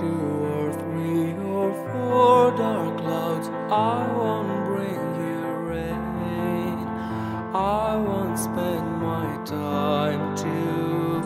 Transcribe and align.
two 0.00 0.22
or 0.56 0.66
three 0.82 1.28
or 1.56 1.68
four 1.90 2.38
dark 2.64 2.92
clouds. 3.02 3.46
I 3.70 3.98
won't 4.18 4.54
bring 4.70 5.02
you 5.22 5.40
rain. 5.70 6.78
I 7.54 7.88
won't 8.06 8.38
spend 8.48 8.86
my 9.08 9.28
time 9.44 10.24
to 10.44 10.54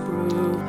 prove 0.06 0.60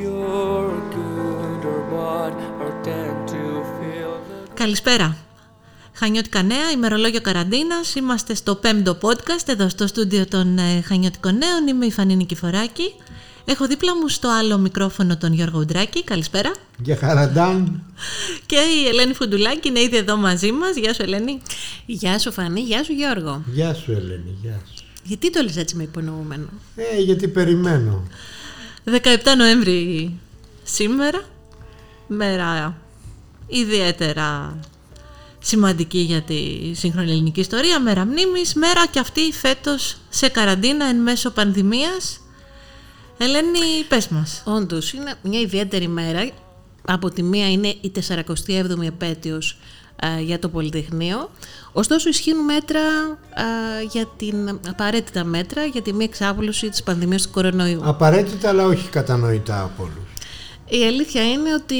you're 0.00 0.76
good 1.00 1.60
or 1.72 1.80
bad 1.94 2.32
or 2.62 2.70
tend 2.86 3.18
to 3.34 3.42
feel 3.76 4.14
the 4.28 4.54
Καλησπέρα. 4.54 5.16
Χανιώτικα 5.98 6.42
νέα, 6.42 6.70
ημερολόγιο 6.70 7.20
καραντίνας. 7.20 7.94
Είμαστε 7.94 8.34
στο 8.34 8.54
πέμπτο 8.54 8.98
podcast 9.02 9.46
εδώ 9.46 9.68
στο 9.68 9.86
στούντιο 9.86 10.26
των 10.26 10.58
ε, 10.58 10.80
Χανιώτικων 10.80 11.38
νέων. 11.38 11.66
Είμαι 11.66 11.86
η 11.86 11.90
Φανή 11.90 12.16
Νικηφοράκη. 12.16 12.94
Έχω 13.48 13.66
δίπλα 13.66 13.96
μου 13.96 14.08
στο 14.08 14.28
άλλο 14.28 14.58
μικρόφωνο 14.58 15.16
τον 15.16 15.32
Γιώργο 15.32 15.58
Ουντράκη. 15.58 16.04
Καλησπέρα. 16.04 16.54
Για 16.82 16.96
χαραντάν. 16.96 17.82
Και 18.46 18.56
η 18.56 18.88
Ελένη 18.88 19.14
Φουντουλάκη 19.14 19.68
είναι 19.68 19.80
ήδη 19.80 19.96
εδώ 19.96 20.16
μαζί 20.16 20.52
μας. 20.52 20.76
Γεια 20.76 20.94
σου 20.94 21.02
Ελένη. 21.02 21.42
Γεια 21.86 22.18
σου 22.18 22.32
Φανή, 22.32 22.60
γεια 22.60 22.84
σου 22.84 22.92
Γιώργο. 22.92 23.42
Γεια 23.52 23.74
σου 23.74 23.92
Ελένη, 23.92 24.38
γεια 24.42 24.60
σου. 24.74 24.84
Γιατί 25.02 25.30
το 25.30 25.42
λες 25.42 25.56
έτσι 25.56 25.76
με 25.76 25.82
υπονοούμενο; 25.82 26.48
Ε, 26.76 27.00
γιατί 27.00 27.28
περιμένω. 27.28 28.02
17 28.84 28.90
Νοέμβρη 29.36 30.12
σήμερα. 30.62 31.20
Μέρα 32.06 32.76
ιδιαίτερα 33.46 34.58
σημαντική 35.38 35.98
για 35.98 36.22
τη 36.22 36.72
σύγχρονη 36.74 37.10
ελληνική 37.10 37.40
ιστορία. 37.40 37.80
Μέρα 37.80 38.04
μνήμης. 38.04 38.54
Μέρα 38.54 38.86
και 38.86 38.98
αυτή 38.98 39.32
φέτος 39.32 39.96
σε 40.08 40.28
καραντίνα 40.28 40.86
εν 40.86 40.96
μέσω 40.96 41.30
πανδημίας. 41.30 42.20
Ελένη, 43.18 43.84
πες 43.88 44.08
μας. 44.08 44.42
Όντως, 44.44 44.92
είναι 44.92 45.14
μια 45.22 45.40
ιδιαίτερη 45.40 45.88
μέρα. 45.88 46.28
Από 46.84 47.10
τη 47.10 47.22
μία 47.22 47.50
είναι 47.50 47.68
η 47.68 47.92
47η 48.08 48.82
επέτειος 48.86 49.58
α, 50.06 50.20
για 50.20 50.38
το 50.38 50.48
Πολυτεχνείο. 50.48 51.30
Ωστόσο 51.72 52.08
ισχύουν 52.08 52.44
μέτρα, 52.44 52.80
α, 52.80 53.44
για 53.90 54.06
την, 54.16 54.60
απαραίτητα 54.68 55.24
μέτρα 55.24 55.64
για 55.64 55.82
τη 55.82 55.92
μη 55.92 56.04
εξάπλωση 56.04 56.68
της 56.68 56.82
πανδημίας 56.82 57.22
του 57.22 57.30
κορονοϊού. 57.30 57.80
Απαραίτητα 57.84 58.48
αλλά 58.48 58.64
όχι 58.64 58.88
κατανοητά 58.88 59.62
από 59.62 59.82
όλους. 59.82 60.10
Η 60.68 60.84
αλήθεια 60.84 61.30
είναι 61.30 61.54
ότι 61.54 61.76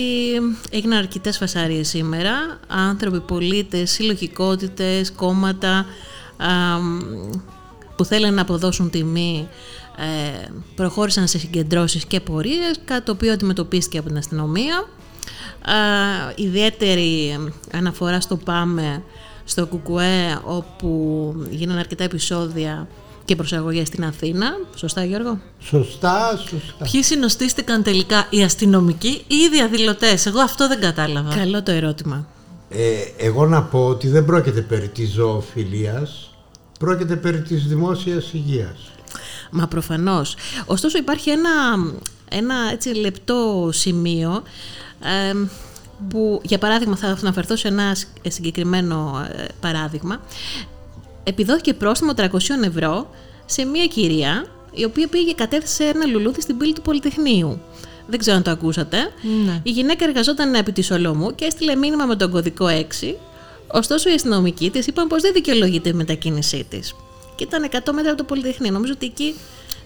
έγιναν 0.71 0.99
αρκετές 0.99 1.37
φασαρίε 1.37 1.83
σήμερα. 1.83 2.59
Άνθρωποι, 2.67 3.21
πολίτες, 3.21 3.91
συλλογικότητες, 3.91 5.13
κόμματα 5.13 5.87
α, 6.37 6.47
που 7.97 8.05
θέλουν 8.05 8.35
να 8.35 8.43
αποδώσουν 8.43 8.91
τιμή 8.91 9.49
ε, 9.97 10.49
προχώρησαν 10.75 11.29
σε 11.29 11.39
συγκεντρώσεις 11.39 12.05
και 12.05 12.21
πορείες, 12.21 12.81
κάτι 12.85 13.05
το 13.05 13.13
οποίο 13.13 13.33
αντιμετωπίστηκε 13.33 13.99
από 13.99 14.09
την 14.09 14.17
αστυνομία. 14.17 14.89
Α, 15.61 15.75
ιδιαίτερη 16.35 17.39
αναφορά 17.73 18.21
στο 18.21 18.37
ΠΑΜΕ, 18.37 19.03
στο 19.45 19.67
ΚΚΕ, 19.67 20.39
όπου 20.45 21.35
γίνανε 21.51 21.81
αρκετά 21.81 22.05
επεισόδια 22.05 22.89
και 23.25 23.37
προσαγωγές 23.37 23.87
στην 23.87 24.05
Αθήνα. 24.05 24.47
Σωστά 24.75 25.05
Γιώργο; 25.05 25.39
Σωστά, 25.59 26.41
σωστά. 26.49 26.85
Ποιοι 26.91 27.03
συνοστίστηκαν 27.03 27.83
τελικά, 27.83 28.27
οι 28.31 28.43
αστυνομικοί 28.43 29.25
ή 29.27 29.35
οι 29.35 29.49
διαδηλωτές; 29.51 30.27
Εγώ 30.27 30.41
αυτό 30.41 30.69
δεν 30.69 30.81
κατάλαβα. 30.81 31.35
Καλό 31.35 31.63
το 31.63 31.71
ερώτημα. 31.71 32.27
Ε, 32.69 32.97
εγώ 33.17 33.47
να 33.47 33.63
πω 33.63 33.87
ότι 33.87 34.09
δεν 34.09 34.25
πρόκειται 34.25 34.61
περί 34.61 34.89
της 34.89 35.11
ζωοφιλίας, 35.13 36.31
πρόκειται 36.79 37.17
περί 37.17 37.43
της 37.43 37.67
δημόσιας 37.67 38.33
υγείας. 38.33 38.91
Μα 39.51 39.67
προφανώς. 39.67 40.37
Ωστόσο 40.67 40.99
υπάρχει 40.99 41.31
ένα, 41.31 41.51
ένα 42.29 42.55
έτσι 42.73 42.89
λεπτό 42.89 43.71
σημείο 43.73 44.43
ε, 45.01 45.35
που 46.09 46.41
για 46.43 46.59
παράδειγμα 46.59 46.97
θα 46.97 47.17
αναφερθώ 47.21 47.57
σε 47.57 47.69
ένα 47.69 47.97
συγκεκριμένο 48.29 49.29
ε, 49.37 49.45
παράδειγμα. 49.61 50.21
Επιδόθηκε 51.25 51.75
πρόστιμο 51.75 52.13
300 52.17 52.27
ευρώ 52.65 53.11
σε 53.47 53.65
μια 53.65 53.87
κυρία 53.87 54.47
η 54.73 54.85
οποία 54.85 55.09
πήγε 55.09 55.25
και 55.25 55.35
κατέθεσε 55.35 55.85
ένα 55.85 56.07
λουλούδι 56.07 56.41
στην 56.41 56.57
πύλη 56.57 56.73
του 56.73 56.83
Πολυτεχνείου. 56.83 57.61
Δεν 58.07 58.19
ξέρω 58.19 58.37
αν 58.37 58.43
το 58.43 58.51
ακούσατε. 58.51 58.99
Ναι. 59.47 59.61
Η 59.63 59.71
γυναίκα 59.71 60.05
εργαζόταν 60.05 60.55
επί 60.55 60.73
της 60.73 60.87
Σολομού 60.87 61.35
και 61.35 61.45
έστειλε 61.45 61.77
μήνυμα 61.77 62.05
με 62.05 62.17
τον 62.17 62.31
κωδικό 62.31 62.67
6. 63.01 63.15
Ωστόσο, 63.73 64.11
οι 64.11 64.13
αστυνομικοί 64.13 64.71
της 64.71 64.87
είπαν 64.87 65.07
πως 65.07 65.23
δεν 65.23 65.33
δικαιολογείται 65.33 65.89
η 65.89 65.93
μετακίνησή 65.93 66.67
της. 66.71 66.95
Και 67.37 67.45
ήταν 67.45 67.69
100 67.71 67.93
μέτρα 67.95 68.11
από 68.11 68.17
το 68.17 68.25
Πολυτεχνείο. 68.25 68.73
Νομίζω 68.73 68.93
ότι 68.97 69.07
εκεί 69.07 69.35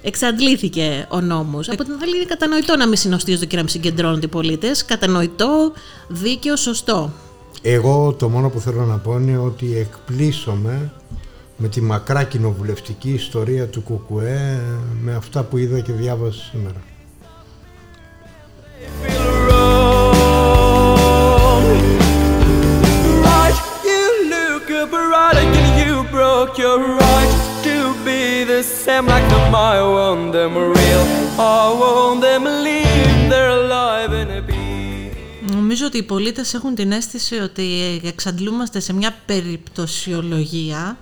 εξαντλήθηκε 0.02 1.06
ο 1.10 1.20
νόμος. 1.20 1.68
Από 1.68 1.84
την 1.84 1.92
άλλη, 2.02 2.16
είναι 2.16 2.24
κατανοητό 2.24 2.76
να 2.76 2.86
μην 2.86 2.96
συνοστίζονται 2.96 3.46
και 3.46 3.56
να 3.56 3.62
μην 3.62 3.70
συγκεντρώνονται 3.70 4.26
οι 4.26 4.28
πολίτες. 4.28 4.84
Κατανοητό, 4.84 5.72
δίκαιο, 6.08 6.56
σωστό. 6.56 7.12
Εγώ 7.62 8.14
το 8.18 8.28
μόνο 8.28 8.48
που 8.48 8.60
θέλω 8.60 8.84
να 8.84 8.96
πω 8.96 9.18
είναι 9.18 9.38
ότι 9.38 9.76
εκπλήσωμαι 9.76 10.92
με 11.56 11.68
τη 11.68 11.80
μακρά 11.80 12.24
κοινοβουλευτική 12.24 13.10
ιστορία 13.10 13.66
του 13.66 13.82
ΚΚΕ 13.82 14.60
με 15.02 15.14
αυτά 15.14 15.42
που 15.42 15.56
είδα 15.56 15.80
και 15.80 15.92
διάβασα 15.92 16.42
σήμερα. 16.50 16.80
feel 19.02 19.48
wrong. 19.48 19.80
Right, 27.00 27.39
the 28.60 28.66
same 28.84 29.06
like 29.12 29.26
them. 29.32 29.54
I 29.54 29.76
want 29.96 30.32
them 30.36 30.52
real. 30.76 31.04
I 31.38 31.62
want 31.80 32.18
them 32.26 32.44
live. 32.66 33.12
They're 33.30 33.52
alive 33.60 34.12
and 34.20 34.30
a 34.38 34.42
beat. 34.48 34.68
Νομίζω 35.54 35.86
ότι 35.86 35.98
οι 35.98 36.02
πολίτες 36.02 36.54
έχουν 36.54 36.74
την 36.74 36.92
αίσθηση 36.92 37.34
ότι 37.34 38.00
εξαντλούμαστε 38.04 38.80
σε 38.80 38.92
μια 38.92 39.16
περιπτωσιολογία 39.26 40.98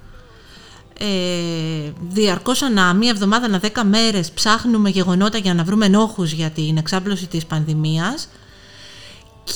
ε, 0.99 1.07
διαρκώς 2.09 2.63
ανά 2.63 2.95
μία 2.95 3.11
εβδομάδα, 3.11 3.47
ανά 3.47 3.59
δέκα 3.59 3.85
μέρες 3.85 4.31
ψάχνουμε 4.31 4.89
γεγονότα 4.89 5.39
για 5.39 5.55
να 5.55 5.65
βρούμε 5.65 5.87
ενόχους 5.87 6.33
για 6.33 6.51
την 6.51 6.77
εξάπλωση 6.77 7.27
της 7.27 7.47
πανδημίας 7.47 8.29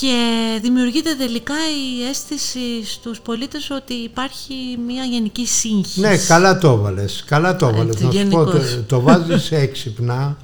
και 0.00 0.58
δημιουργείται 0.62 1.14
τελικά 1.14 1.54
η 1.54 2.06
αίσθηση 2.08 2.84
στους 2.84 3.20
πολίτες 3.20 3.70
ότι 3.70 3.94
υπάρχει 3.94 4.54
μια 4.86 5.04
γενική 5.04 5.46
σύγχυση. 5.46 6.00
Ναι, 6.00 6.16
καλά 6.16 6.58
το 6.58 6.70
έβαλες. 6.70 7.24
Καλά 7.26 7.56
το 7.56 7.66
έβαλες. 7.68 7.94
Έτσι, 7.94 8.04
Να 8.06 8.12
σου 8.12 8.28
πω, 8.28 8.44
το, 8.44 8.50
γενικώς. 8.56 8.84
το 8.86 9.00
βάζεις 9.00 9.50
έξυπνα, 9.52 10.36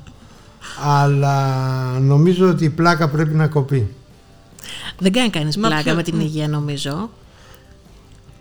αλλά 0.85 1.47
νομίζω 2.01 2.49
ότι 2.49 2.65
η 2.65 2.71
πλάκα 2.71 3.09
πρέπει 3.09 3.35
να 3.35 3.47
κοπεί. 3.47 3.95
Δεν 4.99 5.13
κάνει 5.13 5.31
κανείς 5.31 5.57
Μα 5.57 5.69
πλάκα 5.69 5.83
ποιο- 5.83 5.95
με 5.95 6.03
την 6.03 6.21
υγεία, 6.21 6.49
νομίζω. 6.49 7.11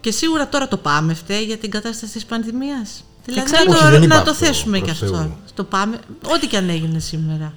Και 0.02 0.12
σίγουρα 0.12 0.48
τώρα 0.50 0.68
το 0.68 0.78
πάμε 0.78 1.14
φταίει 1.14 1.44
για 1.44 1.58
την 1.58 1.72
κατάσταση 1.72 2.14
της 2.14 2.26
πανδημίας. 2.26 3.04
Δηλαδή 3.26 3.50
Εξάλλου- 3.50 3.70
να 3.70 3.76
Όχι, 3.76 3.84
το, 3.86 3.90
δεν 3.92 4.04
είπα 4.04 4.16
να 4.16 4.24
το 4.24 4.32
αυτό, 4.32 4.46
θέσουμε 4.46 4.78
και 4.80 4.84
προς 4.86 5.02
αυτό. 5.02 5.16
Θεού. 5.18 5.36
Το 5.54 5.64
πάμε, 5.64 6.00
ό,τι 6.36 6.48
και 6.48 6.58
αν 6.58 6.70
έγινε 6.70 7.00
σήμερα. 7.00 7.54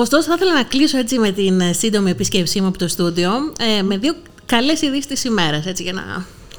Ωστόσο, 0.00 0.28
θα 0.28 0.34
ήθελα 0.36 0.52
να 0.52 0.62
κλείσω 0.62 0.98
έτσι 0.98 1.18
με 1.18 1.30
την 1.30 1.60
ε, 1.60 1.72
σύντομη 1.72 2.10
επίσκεψή 2.10 2.60
μου 2.60 2.66
από 2.66 2.78
το 2.78 2.88
στούντιο 2.88 3.32
ε, 3.78 3.82
με 3.82 3.98
δύο 3.98 4.14
καλές 4.46 4.82
ειδήσεις 4.82 5.06
της 5.06 5.24
ημέρας. 5.24 5.66
Έτσι, 5.66 5.82
για 5.82 5.92
να 5.92 6.02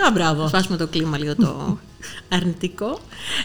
Α, 0.07 0.11
μπράβο. 0.13 0.47
σπάσουμε 0.47 0.77
το 0.77 0.87
κλίμα 0.87 1.17
λίγο 1.17 1.35
το 1.35 1.77
αρνητικό. 2.35 2.99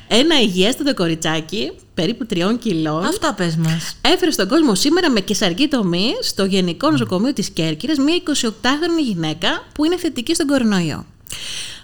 Ένα 0.09 0.41
υγιέστατο 0.41 0.95
κοριτσάκι, 0.95 1.73
περίπου 1.95 2.27
τριών 2.27 2.59
κιλών, 2.59 3.05
Αυτά 3.05 3.35
πες 3.35 3.57
μας. 3.57 3.97
έφερε 4.01 4.31
στον 4.31 4.49
κόσμο 4.49 4.75
σήμερα 4.75 5.11
με 5.11 5.21
κεσαργή 5.21 5.69
τομή 5.69 6.11
στο 6.23 6.45
Γενικό 6.45 6.91
Νοσοκομείο 6.91 7.33
της 7.33 7.51
Κέρκυρας 7.51 7.99
μια 7.99 8.15
28χρονη 8.27 9.05
γυναίκα 9.05 9.65
που 9.75 9.85
είναι 9.85 9.97
θετική 9.97 10.35
στον 10.35 10.47
κορονοϊό. 10.47 11.07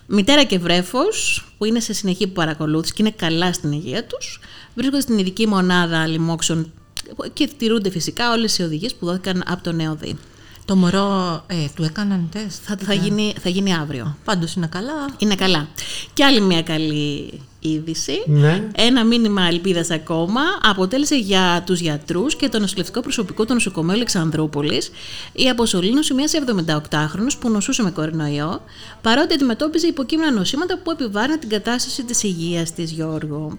Μητέρα 0.06 0.44
και 0.44 0.58
βρέφος 0.58 1.46
που 1.58 1.64
είναι 1.64 1.80
σε 1.80 1.92
συνεχή 1.92 2.26
παρακολούθηση 2.26 2.92
και 2.92 3.02
είναι 3.02 3.14
καλά 3.16 3.52
στην 3.52 3.72
υγεία 3.72 4.04
τους 4.04 4.40
βρίσκονται 4.74 5.02
στην 5.02 5.18
ειδική 5.18 5.46
μονάδα 5.46 6.06
λοιμόξεων 6.06 6.72
και 7.32 7.50
τηρούνται 7.58 7.90
φυσικά 7.90 8.32
όλες 8.32 8.58
οι 8.58 8.62
οδηγίες 8.62 8.94
που 8.94 9.06
δόθηκαν 9.06 9.42
από 9.46 9.62
το 9.62 9.72
ΝΕΟΔΗ. 9.72 10.18
Το 10.64 10.76
μωρό 10.76 11.42
ε, 11.46 11.54
του 11.74 11.82
έκαναν 11.82 12.28
τεστ. 12.32 12.62
Θα, 12.64 12.76
θα, 12.80 12.94
γίνει, 12.94 13.34
θα 13.40 13.48
γίνει 13.48 13.74
αύριο. 13.74 14.16
Πάντως 14.24 14.54
είναι 14.54 14.66
καλά. 14.66 15.14
Είναι 15.18 15.34
καλά. 15.34 15.68
Και 16.12 16.24
άλλη 16.24 16.40
μια 16.40 16.62
καλή 16.62 17.40
είδηση. 17.60 18.22
Ναι. 18.26 18.68
Ένα 18.74 19.04
μήνυμα 19.04 19.46
ελπίδας 19.46 19.90
ακόμα 19.90 20.40
αποτέλεσε 20.62 21.16
για 21.16 21.62
τους 21.66 21.80
γιατρούς 21.80 22.36
και 22.36 22.48
το 22.48 22.58
νοσηλευτικό 22.58 23.00
προσωπικό 23.00 23.44
του 23.44 23.54
νοσοκομείου 23.54 23.92
Αλεξανδρούπολης 23.92 24.90
η 25.32 25.48
αποσωλήνωση 25.48 26.14
μιας 26.14 26.32
78χρονης 26.46 27.38
που 27.40 27.50
νοσούσε 27.50 27.82
με 27.82 27.90
κορονοϊό 27.90 28.62
παρότι 29.02 29.34
αντιμετώπιζε 29.34 29.86
υποκείμενα 29.86 30.32
νοσήματα 30.32 30.78
που 30.78 30.90
επιβάρυναν 30.90 31.38
την 31.38 31.48
κατάσταση 31.48 32.04
της 32.04 32.22
υγείας 32.22 32.72
της 32.72 32.90
Γιώργο. 32.90 33.58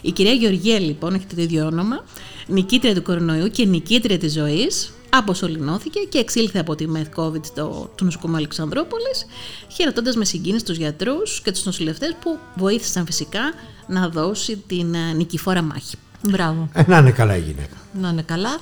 Η 0.00 0.10
κυρία 0.10 0.32
Γεωργία 0.32 0.78
λοιπόν, 0.78 1.14
έχετε 1.14 1.34
το 1.34 1.42
ίδιο 1.42 1.66
όνομα, 1.66 2.04
νικήτρια 2.48 2.94
του 2.94 3.02
κορονοϊού 3.02 3.48
και 3.48 3.64
νικήτρια 3.64 4.18
της 4.18 4.32
ζωής, 4.32 4.92
αποσωληνώθηκε 5.10 6.00
και 6.00 6.18
εξήλθε 6.18 6.58
από 6.58 6.74
τη 6.74 6.88
ΜΕΘ 6.88 7.06
COVID 7.16 7.46
το, 7.54 7.90
του 7.94 8.04
νοσοκομείου 8.04 8.36
Αλεξανδρούπολης, 8.36 9.26
χαιρετώντας 9.68 10.16
με 10.16 10.24
συγκίνηση 10.24 10.64
τους 10.64 10.76
γιατρούς 10.76 11.40
και 11.40 11.52
τους 11.52 11.64
νοσηλευτές 11.64 12.16
που 12.20 12.38
βοήθησαν 12.54 13.06
φυσικά 13.06 13.40
να 13.86 14.08
δώσει 14.08 14.56
την 14.66 14.94
ε, 14.94 15.12
νικηφόρα 15.12 15.62
μάχη. 15.62 15.96
Μπράβο. 16.22 16.68
Ε, 16.72 16.82
να 16.86 16.98
είναι 16.98 17.10
καλά 17.10 17.36
η 17.36 17.40
γυναίκα. 17.40 17.76
Να 18.00 18.08
είναι 18.08 18.22
καλά. 18.22 18.58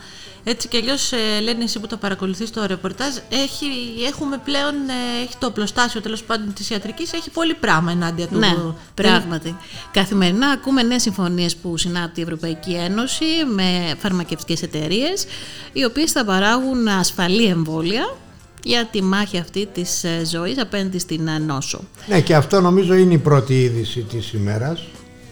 Έτσι 0.49 0.69
κι 0.69 0.77
αλλιώς, 0.77 1.13
ε, 1.13 1.41
λένε 1.43 1.65
εσύ 1.65 1.81
που 1.81 1.87
το 1.87 1.97
παρακολουθείς 1.97 2.51
το 2.51 2.67
ρεπορτάζ, 2.67 3.15
έχει, 3.29 3.67
έχουμε 4.09 4.41
πλέον 4.45 4.75
ε, 4.75 5.23
έχει 5.23 5.37
το 5.39 5.47
οπλοστάσιο 5.47 6.01
τέλος 6.01 6.23
πάντων 6.23 6.53
της 6.53 6.71
ιατρικής, 6.71 7.13
έχει 7.13 7.31
πολύ 7.31 7.55
πράγμα 7.55 7.91
ενάντια 7.91 8.27
του. 8.27 8.39
Ναι, 8.39 8.57
πράγματι. 8.95 9.57
Καθημερινά 9.93 10.49
ακούμε 10.49 10.83
νέες 10.83 11.03
συμφωνίες 11.03 11.57
που 11.57 11.77
συνάπτει 11.77 12.21
η 12.21 12.23
Ευρωπαϊκή 12.23 12.73
Ένωση 12.73 13.25
με 13.55 13.95
φαρμακευτικές 13.99 14.63
εταιρείες, 14.63 15.27
οι 15.73 15.85
οποίες 15.85 16.13
θα 16.13 16.25
παράγουν 16.25 16.89
ασφαλή 16.89 17.45
εμβόλια 17.45 18.17
για 18.63 18.89
τη 18.91 19.03
μάχη 19.03 19.39
αυτή 19.39 19.69
της 19.73 20.05
ε, 20.05 20.23
ζωής 20.25 20.59
απέναντι 20.61 20.99
στην 20.99 21.31
νόσο. 21.47 21.81
Ναι 22.07 22.21
και 22.21 22.35
αυτό 22.35 22.61
νομίζω 22.61 22.95
είναι 22.95 23.15
η 23.15 23.19
πρώτη 23.19 23.63
είδηση 23.63 24.01
της 24.01 24.33
ημέρας. 24.33 24.83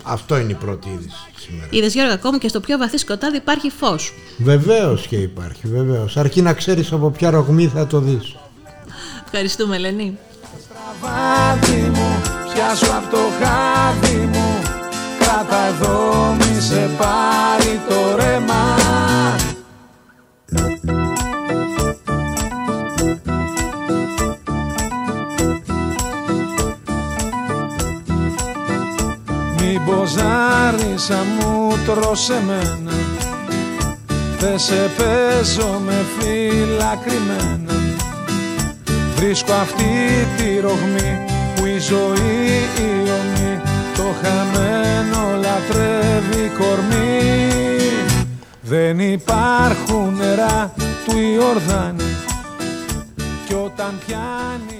Αυτό 0.05 0.39
είναι 0.39 0.51
η 0.51 0.55
πρώτη 0.55 0.89
είδηση 0.89 1.17
σήμερα. 1.39 1.67
Είδες 1.71 1.95
Γιώργο, 1.95 2.13
ακόμη 2.13 2.39
και 2.39 2.49
στο 2.49 2.61
πιο 2.61 2.79
βαθύ 2.79 2.99
σκοτάδι 2.99 3.37
υπάρχει 3.37 3.71
φως. 3.71 4.13
Βεβαίως 4.39 5.07
και 5.07 5.17
υπάρχει, 5.17 5.69
βεβαίως. 5.69 6.17
Αρκεί 6.17 6.43
να 6.43 6.53
ξέρεις 6.53 6.93
από 6.93 7.11
ποια 7.11 7.31
ρογμή 7.31 7.67
θα 7.67 7.87
το 7.87 7.99
δεις. 7.99 8.37
Ευχαριστούμε, 9.25 9.77
Ελένη. 9.77 10.19
Στραβάδι 10.65 11.91
μου, 11.95 12.21
πιάσω 12.55 12.87
από 12.87 13.17
το 13.17 13.23
χάδι 13.41 14.17
μου 14.17 14.61
Κράτα 15.25 15.67
εδώ 15.67 16.35
μη 16.39 16.61
σε 16.61 16.91
πάρει 16.99 17.81
το 17.89 18.17
ρέμα 18.17 18.84
άρισα 30.95 31.25
μου 31.25 31.79
τρως 31.87 32.31
εμένα. 32.31 32.93
Δε 34.39 34.59
σε 34.59 34.91
παίζω 34.97 35.81
με 35.85 36.05
φύλλα 36.19 36.99
κρυμμένα. 37.05 37.73
Βρίσκω 39.17 39.53
αυτή 39.53 39.85
τη 40.37 40.61
ρογμή 40.61 41.25
που 41.55 41.67
η 41.67 41.79
ζωή 41.79 42.69
η 42.79 43.11
ομή 43.19 43.61
Το 43.97 44.03
χαμένο 44.23 45.37
λατρεύει 45.37 46.53
κορμί 46.59 47.23
Δεν 48.61 48.99
υπάρχουν 48.99 50.17
νερά 50.17 50.75
του 51.07 51.19
Ιορδάνη. 51.19 52.17
Κι 53.47 53.55
όταν 53.55 53.99
πιάνεις 54.07 54.65
μωρό 54.67 54.74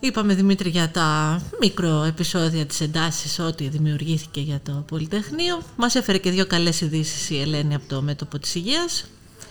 Είπαμε 0.00 0.34
Δημήτρη 0.34 0.68
για 0.68 0.90
τα 0.90 1.40
μικρό 1.60 2.02
επεισόδια 2.02 2.66
της 2.66 2.80
εντάσσης 2.80 3.38
ό,τι 3.38 3.68
δημιουργήθηκε 3.68 4.40
για 4.40 4.60
το 4.64 4.84
Πολυτεχνείο. 4.86 5.62
Μας 5.76 5.94
έφερε 5.94 6.18
και 6.18 6.30
δύο 6.30 6.46
καλές 6.46 6.80
ειδήσεις 6.80 7.30
η 7.30 7.40
Ελένη 7.40 7.74
από 7.74 7.84
το 7.88 8.02
μέτωπο 8.02 8.38
της 8.38 8.54
υγείας. 8.54 9.04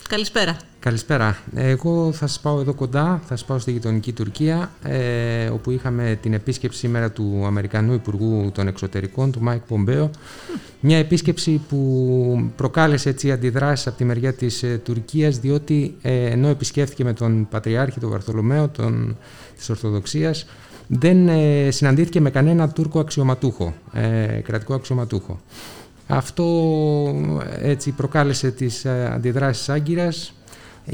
Καλησπέρα. 0.09 0.57
Καλησπέρα. 0.79 1.37
Εγώ 1.55 2.11
θα 2.11 2.27
σας 2.27 2.39
πάω 2.39 2.59
εδώ 2.59 2.73
κοντά, 2.73 3.21
θα 3.21 3.37
σας 3.37 3.45
πάω 3.45 3.59
στη 3.59 3.71
γειτονική 3.71 4.13
Τουρκία, 4.13 4.71
ε, 4.83 5.47
όπου 5.47 5.71
είχαμε 5.71 6.19
την 6.21 6.33
επίσκεψη 6.33 6.77
σήμερα 6.77 7.11
του 7.11 7.43
Αμερικανού 7.45 7.93
Υπουργού 7.93 8.51
των 8.53 8.67
Εξωτερικών, 8.67 9.31
του 9.31 9.41
Μάικ 9.41 9.61
Πομπέο. 9.61 10.09
Μια 10.79 10.97
επίσκεψη 10.97 11.61
που 11.69 12.51
προκάλεσε 12.55 13.09
έτσι 13.09 13.31
αντιδράσεις 13.31 13.87
από 13.87 13.97
τη 13.97 14.03
μεριά 14.03 14.33
της 14.33 14.63
ε, 14.63 14.81
Τουρκίας, 14.83 15.39
διότι 15.39 15.95
ε, 16.01 16.25
ενώ 16.25 16.47
επισκέφθηκε 16.47 17.03
με 17.03 17.13
τον 17.13 17.47
Πατριάρχη, 17.49 17.99
τον 17.99 18.09
Βαρθολομαίο, 18.09 18.67
τον, 18.67 19.17
της 19.57 19.69
Ορθοδοξίας, 19.69 20.45
δεν 20.87 21.27
ε, 21.27 21.71
συναντήθηκε 21.71 22.21
με 22.21 22.29
κανένα 22.29 22.69
Τούρκο 22.69 22.99
αξιωματούχο, 22.99 23.73
ε, 23.93 24.39
κρατικό 24.43 24.73
αξιωματούχο. 24.73 25.39
Αυτό 26.11 26.45
έτσι 27.61 27.91
προκάλεσε 27.91 28.51
τις 28.51 28.85
ε, 28.85 29.09
αντιδράσεις 29.13 29.69
Άγκυρας 29.69 30.33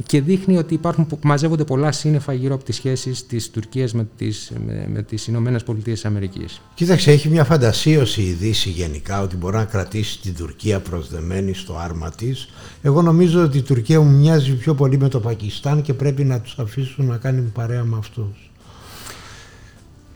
και 0.06 0.21
δείχνει 0.21 0.57
ότι 0.57 0.73
υπάρχουν, 0.73 1.07
μαζεύονται 1.23 1.63
πολλά 1.63 1.91
σύννεφα 1.91 2.33
γύρω 2.33 2.56
από 2.56 2.63
τις 2.63 2.75
σχέσεις 2.75 3.25
της 3.27 3.50
Τουρκίας 3.50 3.94
με 3.94 4.07
τις, 4.17 4.51
με, 4.65 4.88
με 4.94 5.03
τις 5.03 5.27
Ηνωμένες 5.27 5.63
Πολιτείες 5.63 6.06
Αμερικής. 6.06 6.62
Κοίταξε, 6.73 7.12
έχει 7.12 7.29
μια 7.29 7.44
φαντασίωση 7.44 8.21
η 8.21 8.31
Δύση 8.31 8.69
γενικά 8.69 9.21
ότι 9.21 9.35
μπορεί 9.35 9.56
να 9.56 9.65
κρατήσει 9.65 10.19
την 10.19 10.35
Τουρκία 10.35 10.79
προσδεμένη 10.79 11.53
στο 11.53 11.77
άρμα 11.77 12.11
της. 12.11 12.50
Εγώ 12.81 13.01
νομίζω 13.01 13.44
ότι 13.44 13.57
η 13.57 13.61
Τουρκία 13.61 14.01
μου 14.01 14.18
μοιάζει 14.18 14.53
πιο 14.56 14.75
πολύ 14.75 14.97
με 14.97 15.07
το 15.07 15.19
Πακιστάν 15.19 15.81
και 15.81 15.94
πρέπει 15.94 16.23
να 16.23 16.41
τους 16.41 16.59
αφήσουν 16.59 17.06
να 17.06 17.18
κάνουν 17.18 17.51
παρέα 17.51 17.83
με 17.83 17.97
αυτούς. 17.97 18.51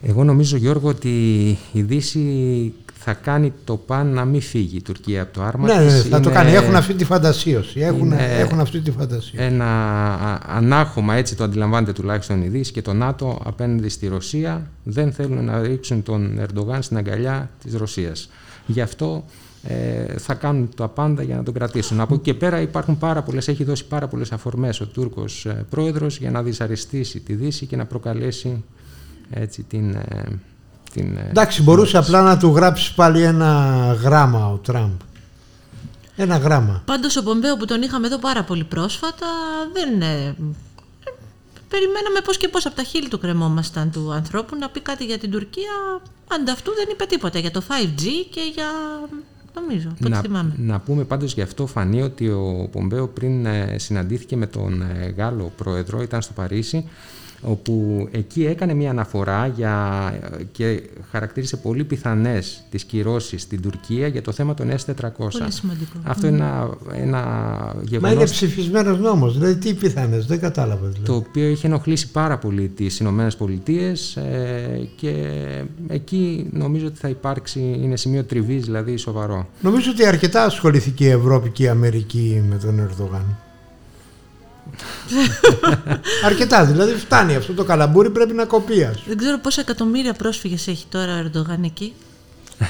Εγώ 0.02 0.24
νομίζω 0.24 0.56
Γιώργο 0.56 0.88
ότι 0.88 1.08
η 1.72 1.82
Δύση 1.82 2.72
θα 3.02 3.14
κάνει 3.14 3.52
το 3.64 3.76
παν 3.76 4.06
να 4.06 4.24
μην 4.24 4.40
φύγει 4.40 4.76
η 4.76 4.82
Τουρκία 4.82 5.22
από 5.22 5.32
το 5.32 5.42
άρμα 5.42 5.66
ναι, 5.66 5.84
της. 5.86 5.94
ναι, 5.94 6.00
θα 6.00 6.20
το 6.20 6.30
Είναι 6.30 6.38
κάνει. 6.38 6.52
Έχουν 6.52 6.76
αυτή 6.76 6.94
τη 6.94 7.04
φαντασίωση. 7.04 7.80
Έχουν, 7.80 8.06
είναι 8.06 8.38
έχουν 8.38 8.60
αυτή 8.60 8.80
τη 8.80 8.90
φαντασία. 8.90 9.42
Ένα 9.44 9.64
α- 10.14 10.40
ανάχωμα, 10.46 11.14
έτσι 11.14 11.36
το 11.36 11.44
αντιλαμβάνεται 11.44 11.92
τουλάχιστον 11.92 12.42
η 12.42 12.48
Δύση 12.48 12.72
και 12.72 12.82
το 12.82 12.92
ΝΑΤΟ 12.92 13.40
απέναντι 13.44 13.88
στη 13.88 14.06
Ρωσία 14.06 14.70
δεν 14.84 15.12
θέλουν 15.12 15.44
να 15.44 15.60
ρίξουν 15.60 16.02
τον 16.02 16.38
Ερντογάν 16.38 16.82
στην 16.82 16.96
αγκαλιά 16.96 17.50
της 17.62 17.74
Ρωσίας. 17.74 18.30
Γι' 18.66 18.80
αυτό 18.80 19.24
ε, 19.62 20.18
θα 20.18 20.34
κάνουν 20.34 20.68
τα 20.76 20.88
πάντα 20.88 21.22
για 21.22 21.36
να 21.36 21.42
τον 21.42 21.54
κρατήσουν. 21.54 22.00
Από 22.00 22.14
εκεί 22.14 22.22
και 22.22 22.34
πέρα 22.34 22.60
υπάρχουν 22.60 22.98
πάρα 22.98 23.22
πολλές, 23.22 23.48
έχει 23.48 23.64
δώσει 23.64 23.86
πάρα 23.86 24.08
πολλές 24.08 24.32
αφορμές 24.32 24.80
ο 24.80 24.86
Τούρκος 24.86 25.46
ε, 25.46 25.64
πρόεδρος 25.70 26.18
για 26.18 26.30
να 26.30 26.42
δυσαρεστήσει 26.42 27.20
τη 27.20 27.34
Δύση 27.34 27.66
και 27.66 27.76
να 27.76 27.84
προκαλέσει 27.86 28.64
έτσι 29.30 29.62
την... 29.62 29.90
ε, 29.90 30.22
την 30.92 31.16
ε, 31.16 31.26
Εντάξει, 31.28 31.62
μπορούσε 31.62 31.98
απλά 31.98 32.22
να 32.22 32.38
του 32.38 32.48
γράψει 32.48 32.94
πάλι 32.94 33.22
ένα 33.22 33.76
γράμμα 34.02 34.48
ο 34.48 34.56
Τραμπ. 34.56 35.00
Ένα 36.16 36.36
γράμμα. 36.36 36.82
Πάντως 36.84 37.16
ο 37.16 37.22
Πομπέο 37.22 37.56
που 37.56 37.64
τον 37.64 37.82
είχαμε 37.82 38.06
εδώ 38.06 38.18
πάρα 38.18 38.44
πολύ 38.44 38.64
πρόσφατα 38.64 39.26
δεν... 39.72 40.02
ε, 40.02 40.06
ε, 40.06 40.34
περιμέναμε 41.68 42.20
πώς 42.24 42.36
και 42.36 42.48
πώς 42.48 42.66
από 42.66 42.76
τα 42.76 42.82
χείλη 42.82 43.08
του 43.08 43.18
κρεμόμασταν 43.18 43.90
του 43.90 44.12
ανθρώπου 44.12 44.56
να 44.56 44.68
πει 44.68 44.80
κάτι 44.80 45.04
για 45.04 45.18
την 45.18 45.30
Τουρκία 45.30 46.00
ανταυτού 46.34 46.74
δεν 46.74 46.88
είπε 46.92 47.04
τίποτα 47.04 47.38
για 47.38 47.50
το 47.50 47.62
5G 47.68 48.02
και 48.30 48.40
για... 48.54 48.66
νομίζω, 49.54 49.88
από 49.88 49.98
ό,τι 50.00 50.10
να, 50.10 50.20
θυμάμαι. 50.20 50.54
να 50.56 50.80
πούμε 50.80 51.04
πάντως 51.04 51.34
γι' 51.34 51.42
αυτό 51.42 51.66
φανεί 51.66 52.02
ότι 52.02 52.28
ο 52.28 52.68
Πομπέο 52.72 53.08
πριν 53.08 53.46
ε, 53.46 53.76
συναντήθηκε 53.78 54.36
με 54.36 54.46
τον 54.46 54.82
ε, 54.82 55.14
Γάλλο 55.16 55.52
πρόεδρο, 55.56 56.02
ήταν 56.02 56.22
στο 56.22 56.32
Παρίσι, 56.32 56.88
όπου 57.42 58.08
εκεί 58.10 58.46
έκανε 58.46 58.74
μια 58.74 58.90
αναφορά 58.90 59.46
για, 59.46 60.12
και 60.52 60.82
χαρακτήρισε 61.10 61.56
πολύ 61.56 61.84
πιθανές 61.84 62.62
τις 62.70 62.84
κυρώσεις 62.84 63.42
στην 63.42 63.62
Τουρκία 63.62 64.06
για 64.06 64.22
το 64.22 64.32
θέμα 64.32 64.54
των 64.54 64.70
S400. 64.70 65.10
Πολύ 65.18 65.52
σημαντικό. 65.52 65.98
Αυτό 66.02 66.26
είναι 66.26 66.36
ένα, 66.36 66.68
ένα 66.92 67.18
Μα 67.18 67.72
είναι 67.74 67.84
γεγονός 67.84 68.30
ψηφισμένος 68.30 68.98
νόμος. 68.98 69.38
Δηλαδή, 69.38 69.56
τι 69.56 69.74
πιθανές, 69.74 70.26
δεν 70.26 70.40
κατάλαβα. 70.40 70.86
Δηλαδή. 70.86 71.06
το 71.06 71.14
οποίο 71.14 71.48
είχε 71.48 71.66
ενοχλήσει 71.66 72.10
πάρα 72.10 72.38
πολύ 72.38 72.68
τις 72.68 72.98
Ηνωμένες 72.98 73.36
Πολιτείες 73.36 74.16
ε, 74.16 74.88
και 74.96 75.14
εκεί 75.88 76.48
νομίζω 76.52 76.86
ότι 76.86 76.98
θα 76.98 77.08
υπάρξει, 77.08 77.78
είναι 77.82 77.96
σημείο 77.96 78.24
τριβής 78.24 78.64
δηλαδή 78.64 78.96
σοβαρό. 78.96 79.48
Νομίζω 79.60 79.90
ότι 79.90 80.06
αρκετά 80.06 80.44
ασχοληθήκε 80.44 81.04
η 81.04 81.08
Ευρώπη 81.08 81.50
και 81.50 81.62
η 81.62 81.68
Αμερική 81.68 82.42
με 82.48 82.56
τον 82.56 82.78
Ερδογάν. 82.78 83.49
αρκετά, 86.26 86.64
δηλαδή 86.64 86.92
φτάνει 86.94 87.34
αυτό 87.34 87.52
το 87.52 87.64
καλαμπούρι 87.64 88.10
πρέπει 88.10 88.32
να 88.34 88.44
κοπεί. 88.44 88.84
ας. 88.84 89.02
Δεν 89.06 89.16
ξέρω 89.16 89.38
πόσα 89.38 89.60
εκατομμύρια 89.60 90.12
πρόσφυγες 90.12 90.66
έχει 90.68 90.86
τώρα 90.88 91.16
ο 91.16 91.18
Ερντογάν 91.18 91.62
εκεί. 91.62 91.92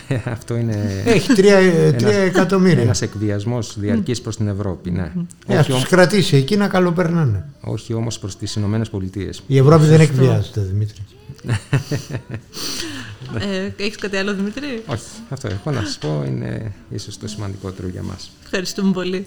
Αυτό 0.25 0.57
είναι 0.57 1.02
Έχει 1.07 1.33
τρία, 1.33 1.57
ε, 1.57 1.92
τρία 1.92 2.09
ένας- 2.09 2.26
εκατομμύρια. 2.28 2.83
ένας 2.83 3.02
εκβιασμός 3.02 3.75
διαρκής 3.78 4.21
προς 4.21 4.37
την 4.37 4.49
Ευρώπη, 4.49 4.90
ναι. 4.90 5.12
Ε, 5.47 5.52
ας 5.54 5.59
όχι, 5.59 5.64
τους 5.66 5.75
όμως, 5.75 5.88
κρατήσει 5.88 6.37
εκεί 6.37 6.57
να 6.57 6.69
καλοπερνάνε. 6.69 7.45
όχι 7.61 7.95
όμως 7.95 8.19
προς 8.19 8.37
τις 8.37 8.54
Ηνωμένες 8.54 8.90
Πολιτείες. 8.90 9.42
Η 9.47 9.59
Ευρώπη 9.59 9.85
δεν 9.85 10.00
εκβιάζεται, 10.00 10.61
Δημήτρη. 10.61 10.99
ε, 13.38 13.83
έχεις 13.83 13.97
κάτι 13.97 14.16
άλλο 14.16 14.35
Δημήτρη; 14.35 14.83
Όχι, 14.87 15.02
αυτό 15.30 15.49
έχω 15.49 15.71
να 15.71 15.80
σας 15.85 15.99
πω 15.99 16.25
είναι 16.26 16.73
ίσως 16.90 17.19
το 17.19 17.28
σημαντικότερο 17.28 17.88
για 17.88 18.02
μας. 18.02 18.30
Ευχαριστούμε 18.45 18.92
πολύ. 18.92 19.26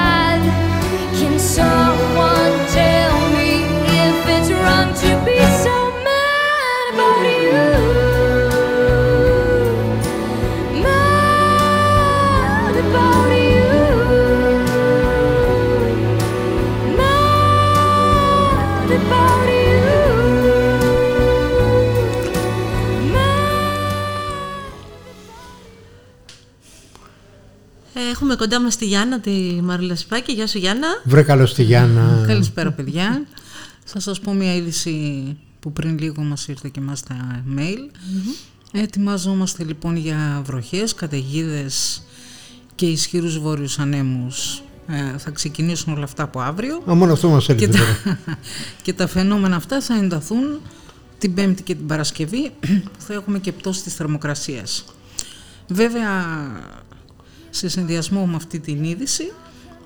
Έχουμε 28.31 28.47
κοντά 28.47 28.63
μας 28.63 28.75
τη 28.75 28.85
Γιάννα, 28.85 29.19
τη 29.19 29.31
Μαρούλα 29.61 29.95
Σιπάκη. 29.95 30.31
Γεια 30.31 30.47
σου 30.47 30.57
Γιάννα. 30.57 30.87
Βρε 31.03 31.23
καλώς 31.23 31.53
τη 31.53 31.63
Γιάννα. 31.63 32.23
Καλησπέρα 32.27 32.71
παιδιά. 32.71 33.25
Θα 33.83 33.99
σας 33.99 34.19
πω 34.19 34.33
μια 34.33 34.55
είδηση 34.55 35.37
που 35.59 35.73
πριν 35.73 35.99
λίγο 35.99 36.21
μας 36.23 36.47
ήρθε 36.47 36.69
και 36.71 36.81
μας 36.81 37.03
τα 37.03 37.43
mail. 37.57 37.95
Ετοιμαζόμαστε 38.71 39.63
λοιπόν 39.63 39.95
για 39.95 40.41
βροχές, 40.45 40.93
καταιγίδες 40.93 42.03
και 42.75 42.85
ισχυρούς 42.85 43.39
βόρειους 43.39 43.79
ανέμους. 43.79 44.63
Ε, 44.87 45.17
θα 45.17 45.31
ξεκινήσουν 45.31 45.93
όλα 45.93 46.03
αυτά 46.03 46.23
από 46.23 46.39
αύριο. 46.39 46.83
Α, 46.89 46.95
μόνο 46.95 47.13
αυτό 47.13 47.29
μας 47.29 47.45
Και 47.45 47.51
έλειπε 47.51 47.71
τα, 47.71 47.77
τώρα. 48.03 48.17
και 48.83 48.93
τα 48.93 49.07
φαινόμενα 49.07 49.55
αυτά 49.55 49.81
θα 49.81 49.95
ενταθούν 49.95 50.59
την 51.17 51.33
Πέμπτη 51.33 51.63
και 51.63 51.75
την 51.75 51.85
Παρασκευή 51.85 52.51
που 52.59 53.01
θα 53.07 53.13
έχουμε 53.13 53.39
και 53.39 53.51
πτώση 53.51 53.83
της 53.83 53.95
θερμοκρασίας. 53.95 54.85
Βέβαια, 55.67 56.09
σε 57.51 57.69
συνδυασμό 57.69 58.25
με 58.25 58.35
αυτή 58.35 58.59
την 58.59 58.83
είδηση, 58.83 59.31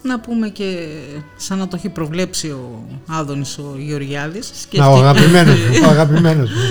να 0.01 0.19
πούμε 0.19 0.49
και 0.49 0.87
σαν 1.35 1.57
να 1.57 1.67
το 1.67 1.75
έχει 1.75 1.89
προβλέψει 1.89 2.47
ο 2.47 2.83
Άδωνης 3.07 3.57
ο 3.57 3.75
Γεωργιάδης 3.77 4.51
Να, 4.71 4.87
ο 4.87 4.95
αγαπημένος 4.95 5.59
μου, 5.59 5.81
ο 5.85 5.89
αγαπημένος 5.89 6.49
μου. 6.49 6.61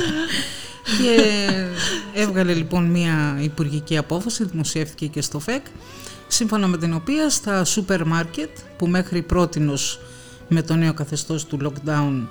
και 1.02 1.22
έβγαλε 2.14 2.54
λοιπόν 2.54 2.84
μια 2.84 3.38
υπουργική 3.40 3.96
απόφαση, 3.96 4.44
δημοσιεύτηκε 4.44 5.06
και 5.06 5.20
στο 5.20 5.38
ΦΕΚ, 5.38 5.66
σύμφωνα 6.28 6.66
με 6.66 6.76
την 6.76 6.94
οποία 6.94 7.30
στα 7.30 7.64
σούπερ 7.64 8.06
μάρκετ 8.06 8.50
που 8.76 8.86
μέχρι 8.86 9.22
πρότινος 9.22 10.00
με 10.48 10.62
το 10.62 10.74
νέο 10.74 10.94
καθεστώς 10.94 11.46
του 11.46 11.58
lockdown 11.62 12.22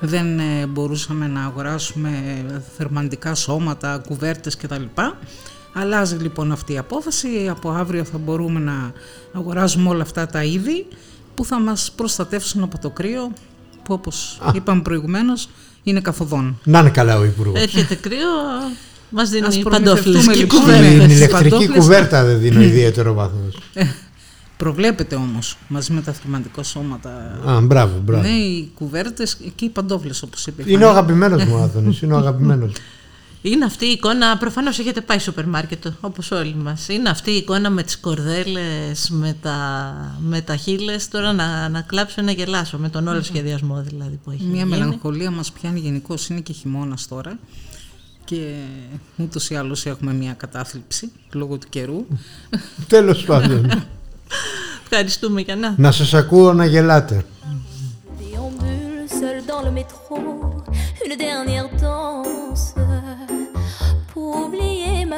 δεν 0.00 0.38
ε, 0.38 0.66
μπορούσαμε 0.66 1.26
να 1.26 1.44
αγοράσουμε 1.44 2.44
θερμαντικά 2.76 3.34
σώματα, 3.34 4.02
κουβέρτες 4.06 4.56
κτλ. 4.56 4.82
Αλλάζει 5.72 6.16
λοιπόν 6.16 6.52
αυτή 6.52 6.72
η 6.72 6.78
απόφαση, 6.78 7.28
από 7.50 7.70
αύριο 7.70 8.04
θα 8.04 8.18
μπορούμε 8.18 8.60
να 8.60 8.92
αγοράζουμε 9.32 9.88
όλα 9.88 10.02
αυτά 10.02 10.26
τα 10.26 10.44
είδη 10.44 10.86
που 11.34 11.44
θα 11.44 11.60
μας 11.60 11.92
προστατεύσουν 11.96 12.62
από 12.62 12.78
το 12.78 12.90
κρύο 12.90 13.32
που 13.82 13.94
όπως 13.94 14.40
είπαμε 14.54 14.82
προηγουμένως 14.82 15.48
είναι 15.82 16.00
καθοδόν. 16.00 16.58
Να 16.64 16.78
είναι 16.78 16.90
καλά 16.90 17.18
ο 17.18 17.24
Υπουργός. 17.24 17.62
Έρχεται 17.62 17.94
κρύο, 17.94 18.18
μας 19.10 19.22
Ας 19.22 19.30
δίνει 19.30 19.40
προμηθευτούμε, 19.62 19.78
παντόφλες 19.78 20.26
και 20.26 20.34
λοιπόν, 20.34 20.60
κουβέρτες. 20.60 20.92
με 20.92 20.98
Την 20.98 21.08
τις 21.08 21.16
ηλεκτρική 21.16 21.48
παντόφλες. 21.50 21.78
κουβέρτα 21.78 22.24
δεν 22.24 22.38
δίνω 22.38 22.62
ιδιαίτερο 22.62 23.14
βάθος. 23.14 23.58
Προβλέπεται 24.56 25.14
όμως 25.14 25.56
μαζί 25.68 25.92
με 25.92 26.00
τα 26.00 26.12
θερμαντικά 26.12 26.62
σώματα. 26.62 27.40
Α, 27.46 27.60
μπράβο, 27.60 27.92
μπράβο. 28.04 28.22
Ναι, 28.22 28.28
οι 28.28 28.70
κουβέρτες 28.74 29.36
και 29.54 29.64
οι 29.64 29.68
παντόφλες 29.68 30.22
όπως 30.22 30.46
είπε. 30.46 30.62
η 30.62 30.64
Είναι 30.68 30.84
ο 30.84 30.86
Φάνη. 30.86 30.98
αγαπημένος 30.98 31.44
μου 31.44 31.54
ο 31.54 31.62
Άδωνης, 31.64 32.00
είναι 32.00 32.12
ο 32.14 32.16
αγαπημένος. 32.16 32.72
Είναι 33.50 33.64
αυτή 33.64 33.86
η 33.86 33.90
εικόνα, 33.90 34.36
προφανώς 34.38 34.78
έχετε 34.78 35.00
πάει 35.00 35.18
σούπερ 35.18 35.46
μάρκετ 35.46 35.86
όπως 36.00 36.30
όλοι 36.30 36.54
μας. 36.54 36.88
Είναι 36.88 37.08
αυτή 37.08 37.30
η 37.30 37.36
εικόνα 37.36 37.70
με 37.70 37.82
τις 37.82 37.98
κορδέλες, 37.98 39.10
με 39.10 39.36
τα, 39.42 39.56
με 40.20 40.40
τα 40.40 40.56
χείλες, 40.56 41.08
τώρα 41.08 41.32
να, 41.32 41.68
να 41.68 41.80
κλάψω 41.80 42.22
να 42.22 42.30
γελάσω 42.32 42.78
με 42.78 42.88
τον 42.88 43.08
όλο 43.08 43.22
σχεδιασμό 43.22 43.82
δηλαδή 43.82 44.20
που 44.24 44.30
έχει 44.30 44.44
Μια 44.44 44.64
γίνει. 44.64 44.68
μελαγχολία 44.78 45.30
μας 45.30 45.52
πιάνει 45.52 45.80
γενικώς 45.80 46.28
είναι 46.28 46.40
και 46.40 46.52
χειμώνας 46.52 47.08
τώρα 47.08 47.38
και 48.24 48.54
ούτως 49.16 49.50
ή 49.50 49.54
άλλως 49.56 49.86
έχουμε 49.86 50.12
μια 50.12 50.32
κατάθλιψη 50.32 51.12
λόγω 51.32 51.58
του 51.58 51.66
καιρού. 51.68 52.06
Τέλος 52.88 53.24
πάντων. 53.24 53.70
Ευχαριστούμε 54.90 55.40
Γιάννα. 55.40 55.74
Να 55.76 55.92
σας 55.92 56.14
ακούω 56.14 56.52
να 56.52 56.64
γελάτε. 56.66 57.24
Déambule 58.20 59.02
seul 59.20 59.38
dans 59.50 59.62
le 59.66 59.70
métro, 59.78 60.16
une 61.06 61.16
dernière 61.26 61.68
danse 61.86 62.64
pour 62.74 62.86
oublier 62.86 62.97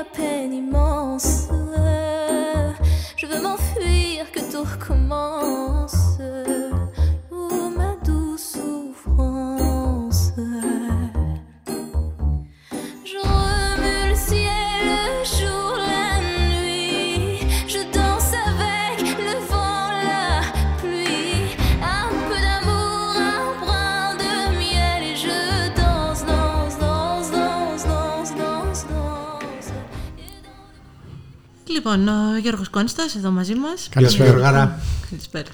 peine 0.04 0.52
immense. 0.52 1.48
Je 3.16 3.26
veux 3.26 3.40
m'enfuir, 3.40 4.30
que 4.32 4.40
tout 4.50 4.62
recommence. 4.62 6.18
Λοιπόν, 31.72 32.08
ο 32.08 32.38
Γιώργος 32.42 32.68
Κόνστας 32.68 33.14
εδώ 33.14 33.30
μαζί 33.30 33.54
μας. 33.54 33.88
Καλησπέρα. 33.90 34.28
Γιώργαρα. 34.30 34.78
Καλησπέρα. 35.10 35.44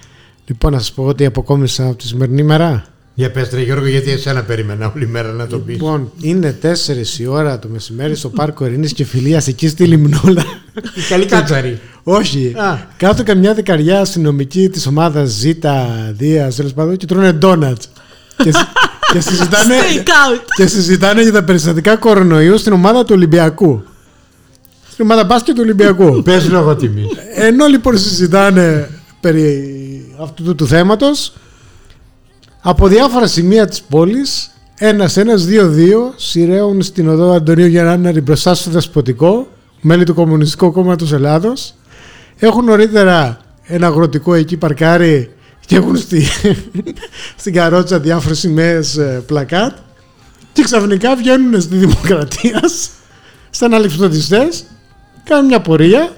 Λοιπόν, 0.46 0.72
να 0.72 0.78
σας 0.78 0.92
πω 0.92 1.04
ότι 1.04 1.24
αποκόμισα 1.24 1.84
από 1.86 1.94
τη 1.96 2.06
σημερινή 2.06 2.42
μέρα. 2.42 2.84
Για 3.14 3.30
πες 3.30 3.50
ρε 3.52 3.62
Γιώργο, 3.62 3.86
γιατί 3.86 4.10
εσένα 4.10 4.42
περίμενα 4.42 4.92
όλη 4.96 5.06
μέρα 5.06 5.32
να 5.32 5.46
το 5.46 5.58
πεις. 5.58 5.74
Λοιπόν, 5.74 6.10
είναι 6.20 6.58
4 6.62 7.18
η 7.18 7.26
ώρα 7.26 7.58
το 7.58 7.68
μεσημέρι 7.68 8.14
στο 8.16 8.28
πάρκο 8.28 8.66
Ειρήνης 8.66 8.92
και 8.92 9.04
Φιλίας 9.04 9.46
εκεί 9.46 9.68
στη 9.68 9.84
Λιμνούλα. 9.84 10.44
Η 10.94 11.00
καλή 11.08 11.24
κάτσαρη. 11.26 11.80
Όχι. 12.02 12.52
Α. 12.56 12.78
Κάτω 12.96 13.22
καμιά 13.22 13.54
δεκαριά 13.54 14.00
αστυνομική 14.00 14.68
της 14.68 14.86
ομάδας 14.86 15.28
Ζήτα, 15.30 15.86
Δία, 16.16 16.50
τέλος 16.52 16.72
πάντων 16.72 16.96
και 16.96 17.06
τρώνε 17.06 17.32
ντόνατς. 17.32 17.88
και, 18.36 18.52
συ- 18.52 18.66
και, 19.12 19.20
συζητάνε, 19.20 19.74
Stay 19.80 19.98
out. 19.98 20.40
και 20.56 20.66
συζητάνε 20.66 21.22
για 21.22 21.32
τα 21.32 21.42
περιστατικά 21.44 21.96
κορονοϊού 21.96 22.58
στην 22.58 22.72
ομάδα 22.72 23.04
του 23.04 23.12
Ολυμπιακού. 23.14 23.82
Στην 24.96 25.10
ομάδα 25.10 25.24
μπάσκετ 25.24 25.54
του 25.54 25.60
Ολυμπιακού. 25.64 26.16
Πες 26.24 26.48
λόγω 26.48 26.76
τιμής. 26.76 27.06
Ενώ 27.34 27.66
λοιπόν 27.66 27.98
συζητάνε 27.98 28.90
περί 29.20 30.14
αυτού 30.20 30.42
του, 30.42 30.54
του 30.54 30.66
θέματος 30.66 31.32
από 32.60 32.88
διάφορα 32.88 33.26
σημεία 33.26 33.66
της 33.66 33.82
πόλης 33.82 34.50
ένας, 34.78 35.16
ένας, 35.16 35.44
δύο, 35.44 35.68
δύο 35.68 36.12
σειραίων 36.16 36.82
στην 36.82 37.08
οδό 37.08 37.32
Αντωνίου 37.32 37.66
Γιαννάναρη 37.66 38.20
μπροστά 38.20 38.54
στο 38.54 38.70
Δεσποτικό 38.70 39.48
μέλη 39.80 40.04
του 40.04 40.14
Κομμουνιστικού 40.14 40.72
Κόμματος 40.72 41.12
Ελλάδος 41.12 41.74
έχουν 42.38 42.64
νωρίτερα 42.64 43.40
ένα 43.62 43.86
αγροτικό 43.86 44.34
εκεί 44.34 44.56
παρκάρι 44.56 45.30
και 45.66 45.76
έχουν 45.76 45.96
στη, 45.96 46.26
στην 47.40 47.52
καρότσα 47.52 48.00
διάφορες 48.00 48.38
σημαίες 48.38 48.96
ε, 48.96 49.22
πλακάτ 49.26 49.76
και 50.52 50.62
ξαφνικά 50.62 51.16
βγαίνουν 51.16 51.60
στη 51.60 51.76
Δημοκρατία 51.76 52.60
σαν 53.50 53.74
αλεξιπτωτιστές 53.74 54.64
κάνουν 55.26 55.46
μια 55.46 55.60
πορεία 55.60 56.10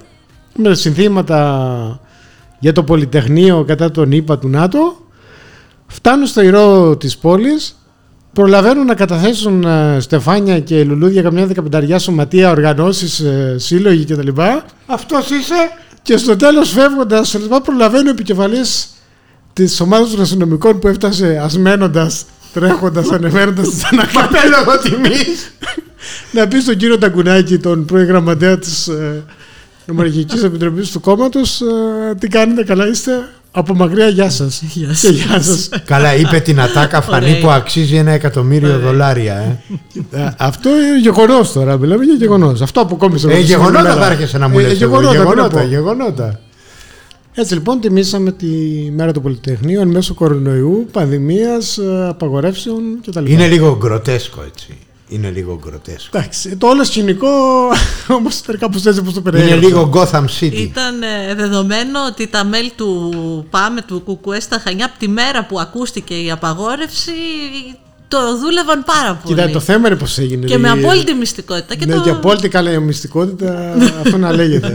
με 0.55 0.75
συνθήματα 0.75 2.00
για 2.59 2.73
το 2.73 2.83
Πολυτεχνείο 2.83 3.65
κατά 3.65 3.91
τον 3.91 4.12
ΙΠΑ 4.12 4.38
του 4.38 4.49
ΝΑΤΟ 4.49 4.97
φτάνουν 5.87 6.27
στο 6.27 6.43
ηρώ 6.43 6.97
της 6.97 7.19
πόλης 7.19 7.77
προλαβαίνουν 8.33 8.87
να 8.87 8.95
καταθέσουν 8.95 9.65
ε, 9.65 9.97
στεφάνια 10.00 10.61
και 10.61 10.85
λουλούδια 10.85 11.23
καμιά 11.23 11.47
δεκαπενταριά 11.47 11.99
σωματεία, 11.99 12.50
οργανώσεις, 12.50 13.21
ε, 13.21 13.57
σύλλογοι 13.59 14.05
κτλ. 14.05 14.29
Αυτός 14.87 15.31
είσαι; 15.31 15.71
Και 16.03 16.17
στο 16.17 16.37
τέλος 16.37 16.71
φεύγοντας 16.71 17.35
λοιπά, 17.35 17.61
προλαβαίνει 17.61 18.09
ο 18.09 18.11
επικεφαλής 18.11 18.88
της 19.53 19.81
ομάδας 19.81 20.11
των 20.11 20.21
αστυνομικών 20.21 20.79
που 20.79 20.88
έφτασε 20.88 21.41
ασμένοντας, 21.43 22.25
τρέχοντας, 22.53 23.11
ανεβαίνοντας 23.11 23.69
τις 23.69 23.85
ανακάτες 23.85 24.41
Πες 24.41 24.50
λόγω 24.50 24.79
τιμής. 24.79 25.53
Να 26.33 26.49
πεις 26.49 26.62
στον 26.62 26.76
κύριο 26.76 26.99
Ταγκουνάκη, 26.99 27.59
τον 27.59 27.85
πρώην 27.85 28.07
γραμματέα 28.07 28.59
της 28.59 28.88
ε, 28.88 29.25
Νομαρχικής 29.87 30.43
Επιτροπής 30.43 30.90
του 30.90 31.00
κόμματος, 31.00 31.61
ε, 31.61 32.14
τι 32.19 32.28
κάνετε, 32.28 32.64
καλά 32.64 32.88
είστε; 32.88 33.12
Από 33.50 33.75
μακριά, 33.75 34.09
γεια 34.09 34.31
σας. 34.31 34.62
Γεια 34.75 34.97
Και 35.00 35.09
γεια 35.09 35.43
σας. 35.43 35.69
Καλά, 35.85 36.14
είπε 36.14 36.40
την 36.40 36.61
ατάκα 36.61 37.00
φανή 37.00 37.28
Ωραία. 37.31 37.40
που 37.40 37.50
αξίζει 37.50 37.97
ένα 37.97 38.11
εκατομμύριο 38.11 38.78
δολάρια. 38.78 39.62
Ε. 40.11 40.28
αυτό 40.38 40.69
είναι 40.69 40.99
γεγονός 41.00 41.52
τώρα. 41.52 41.76
Μιλάμε 41.76 42.05
για 42.05 42.14
γεγονός. 42.14 42.62
Αυτό 42.62 42.81
αποκόμισε. 42.81 43.31
Ε, 43.31 43.38
γεγονότα 43.38 43.95
θα 43.97 44.07
έρχεσαι 44.07 44.38
να 44.38 44.49
μου 44.49 44.59
λες 44.59 44.64
εδώ, 44.64 44.76
Γεγονότα, 44.76 45.12
γεγονότα, 45.12 45.62
γεγονότα, 45.62 45.64
γεγονότα. 45.64 46.40
Έτσι 47.35 47.55
λοιπόν, 47.55 47.81
τιμήσαμε 47.81 48.33
τη 48.33 48.47
μέρα 48.95 49.12
του 49.12 49.23
Πολυτεχνείου 49.23 49.81
εν 49.81 49.88
μέσω 49.88 50.14
κορονοϊού, 50.14 50.88
πανδημίας, 50.93 51.78
απαγορεύσεων 52.09 52.83
κτλ. 53.07 53.26
Είναι 53.26 53.47
λίγο 53.47 53.76
γκροτέσκο 53.81 54.43
έτσι. 54.47 54.78
Είναι 55.09 55.31
λίγο 55.31 55.61
γκροτέσκο. 55.65 56.19
Εντάξει, 56.19 56.57
το 56.57 56.67
όλο 56.69 56.85
σκηνικό 56.85 57.29
όμως 58.19 58.38
ήταν 58.38 58.59
κάπως 58.59 58.87
έτσι 58.87 59.00
όπως 59.00 59.12
το 59.15 59.21
Είναι 59.21 59.31
περιέγραψα. 59.31 59.69
λίγο 59.69 59.91
Gotham 59.95 60.25
City. 60.41 60.53
Ήταν 60.53 61.03
ε, 61.03 61.35
δεδομένο 61.35 61.99
ότι 62.07 62.27
τα 62.27 62.45
μέλη 62.45 62.73
του 62.77 63.12
ΠΑΜΕ 63.50 63.83
του 63.83 64.03
ΚΚΕ 64.25 64.41
στα 64.41 64.59
Χανιά 64.65 64.85
από 64.87 64.99
τη 64.99 65.09
μέρα 65.09 65.45
που 65.47 65.61
ακούστηκε 65.61 66.15
η 66.15 66.31
απαγόρευση 66.31 67.12
το 68.09 68.19
δούλευαν 68.38 68.85
πάρα 68.85 69.15
πολύ. 69.23 69.35
Κοίτα, 69.35 69.50
το 69.50 69.61
θέμα 69.61 69.88
είναι 69.88 69.97
πώς 69.97 70.19
έγινε. 70.19 70.47
και 70.47 70.59
με 70.59 70.69
Δηλαδή, 70.69 70.85
απόλυτη 70.87 71.15
μυστικότητα. 71.15 71.75
Και, 71.75 71.87
ναι, 71.87 71.95
το, 71.95 72.00
και 72.00 72.11
απόλυτη 72.11 72.49
καλά 72.49 72.81
μυστικότητα, 72.81 73.75
αυτό 74.00 74.17
να 74.19 74.33
λέγεται. 74.33 74.75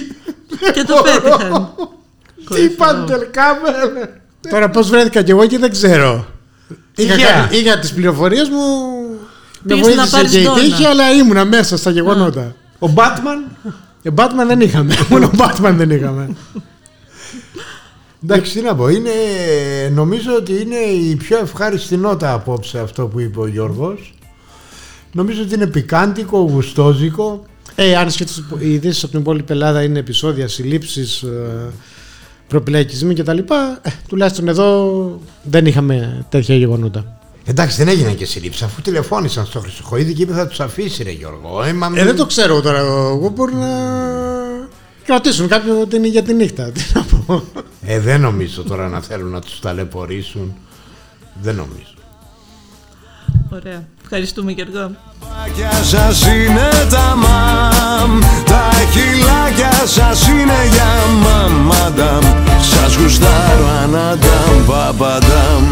και 0.74 0.84
το 0.86 0.94
πέτυχαν. 1.02 1.74
Τι 2.54 2.68
παντελκάμερ. 2.68 4.08
Τώρα 4.50 4.70
πώς 4.70 4.88
βρέθηκα 4.88 5.22
κι 5.22 5.30
εγώ 5.30 5.46
και 5.46 5.58
δεν 5.58 5.70
ξέρω. 5.70 6.26
Είχα, 6.96 7.14
Τυχαία. 7.14 7.32
κάτι- 7.40 7.56
είχα 7.56 7.78
τις 7.78 7.92
πληροφορίες 7.92 8.48
μου, 8.48 8.58
με 9.66 9.74
Πήγες 9.74 9.86
να 9.86 9.92
βοήθησε 9.92 10.16
πάρεις 10.16 10.30
και 10.30 10.38
η 10.38 10.44
ντόνα. 10.44 10.60
τύχη, 10.60 10.84
αλλά 10.84 11.12
ήμουνα 11.12 11.44
μέσα 11.44 11.76
στα 11.76 11.90
γεγονότα. 11.90 12.54
Ο 12.78 12.86
Batman. 12.94 13.70
Ε, 14.02 14.10
Batman 14.14 14.46
δεν 14.46 14.60
είχαμε. 14.60 14.94
Μόνο 15.10 15.30
Batman 15.36 15.74
δεν 15.76 15.90
είχαμε. 15.90 16.36
Εντάξει, 18.22 18.52
τι 18.52 18.60
να 18.60 18.74
πω. 18.74 18.88
Είναι, 18.88 19.10
νομίζω 19.92 20.34
ότι 20.34 20.60
είναι 20.60 20.76
η 20.76 21.16
πιο 21.16 21.38
ευχάριστη 21.38 21.96
νότα 21.96 22.32
απόψε 22.32 22.78
αυτό 22.78 23.06
που 23.06 23.20
είπε 23.20 23.40
ο 23.40 23.46
Γιώργος. 23.46 24.14
Νομίζω 25.12 25.42
ότι 25.42 25.54
είναι 25.54 25.66
πικάντικο, 25.66 26.38
γουστόζικο. 26.38 27.44
Ε, 27.74 27.96
αν 27.96 28.10
σκέφτεσαι 28.10 28.44
οι 28.58 28.72
ειδήσεις 28.72 29.02
από 29.02 29.12
την 29.12 29.20
υπόλοιπη 29.20 29.52
Ελλάδα 29.52 29.82
είναι 29.82 29.98
επεισόδια, 29.98 30.48
συλλήψεις, 30.48 31.24
προπυλακισμοί 32.48 33.14
κτλ. 33.14 33.38
Ε, 33.38 33.90
τουλάχιστον 34.08 34.48
εδώ 34.48 35.20
δεν 35.42 35.66
είχαμε 35.66 36.26
τέτοια 36.28 36.56
γεγονότα. 36.56 37.18
Εντάξει, 37.44 37.76
δεν 37.76 37.88
έγιναν 37.88 38.16
και 38.16 38.26
συλλήψει 38.26 38.64
αφού 38.64 38.80
τηλεφώνησαν 38.80 39.46
στο 39.46 39.60
Χρυσοχοίδη 39.60 40.12
και 40.12 40.22
είπε 40.22 40.32
θα 40.32 40.46
τους 40.46 40.60
αφήσει, 40.60 41.02
ρε 41.02 41.10
Γιώργο. 41.10 41.62
Ε, 41.62 41.72
μα 41.72 41.90
Ε, 41.94 42.04
δεν 42.04 42.16
το 42.16 42.26
ξέρω 42.26 42.60
τώρα. 42.60 42.78
Εγώ 42.78 43.32
μπορεί 43.34 43.54
να 43.54 43.68
κρατήσουν 45.04 45.48
κάποιον 45.48 45.80
ότι 45.80 45.96
είναι 45.96 46.06
για 46.08 46.22
τη 46.22 46.34
νύχτα. 46.34 46.70
Τι 46.70 46.80
να 46.94 47.02
πω. 47.02 47.42
Ε, 47.86 48.00
δεν 48.00 48.20
νομίζω 48.20 48.62
τώρα 48.62 48.88
να 48.88 49.00
θέλουν 49.00 49.30
να 49.30 49.40
τους 49.40 49.60
ταλαιπωρήσουν. 49.60 50.54
Δεν 51.42 51.54
νομίζω. 51.54 51.94
Ωραία. 53.50 53.84
Ευχαριστούμε 54.02 54.52
Γιώργο. 54.52 54.90
Χιλάκια 55.44 55.84
σας 55.84 56.26
είναι 56.26 56.68
τα 56.90 57.16
μαμ 57.16 58.20
Τα 58.44 58.70
χιλάκια 58.92 59.86
σας 59.86 60.28
είναι 60.28 60.68
για 60.72 61.06
μαμ 61.22 61.66
Μαντάμ 61.66 62.24
Σας 62.60 62.96
γουστάρω 62.96 63.66
αναντάμ 63.82 64.66
Παπαντάμ 64.66 65.64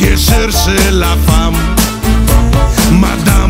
Quiere 0.00 0.92
la 0.92 1.14
fama, 1.26 1.58
madame. 2.90 3.49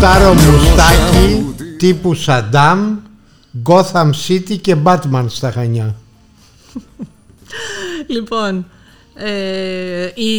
Γουστάρω 0.00 0.32
νιώσα 0.34 0.50
μουστάκι 0.50 1.44
ότι- 1.48 1.76
τύπου 1.76 2.14
Σαντάμ, 2.14 2.96
Gotham 3.68 4.10
City 4.28 4.58
και 4.60 4.76
Batman 4.84 5.24
στα 5.28 5.50
Χανιά. 5.50 5.94
Λοιπόν, 8.06 8.66
ε, 9.14 10.10
η, 10.14 10.34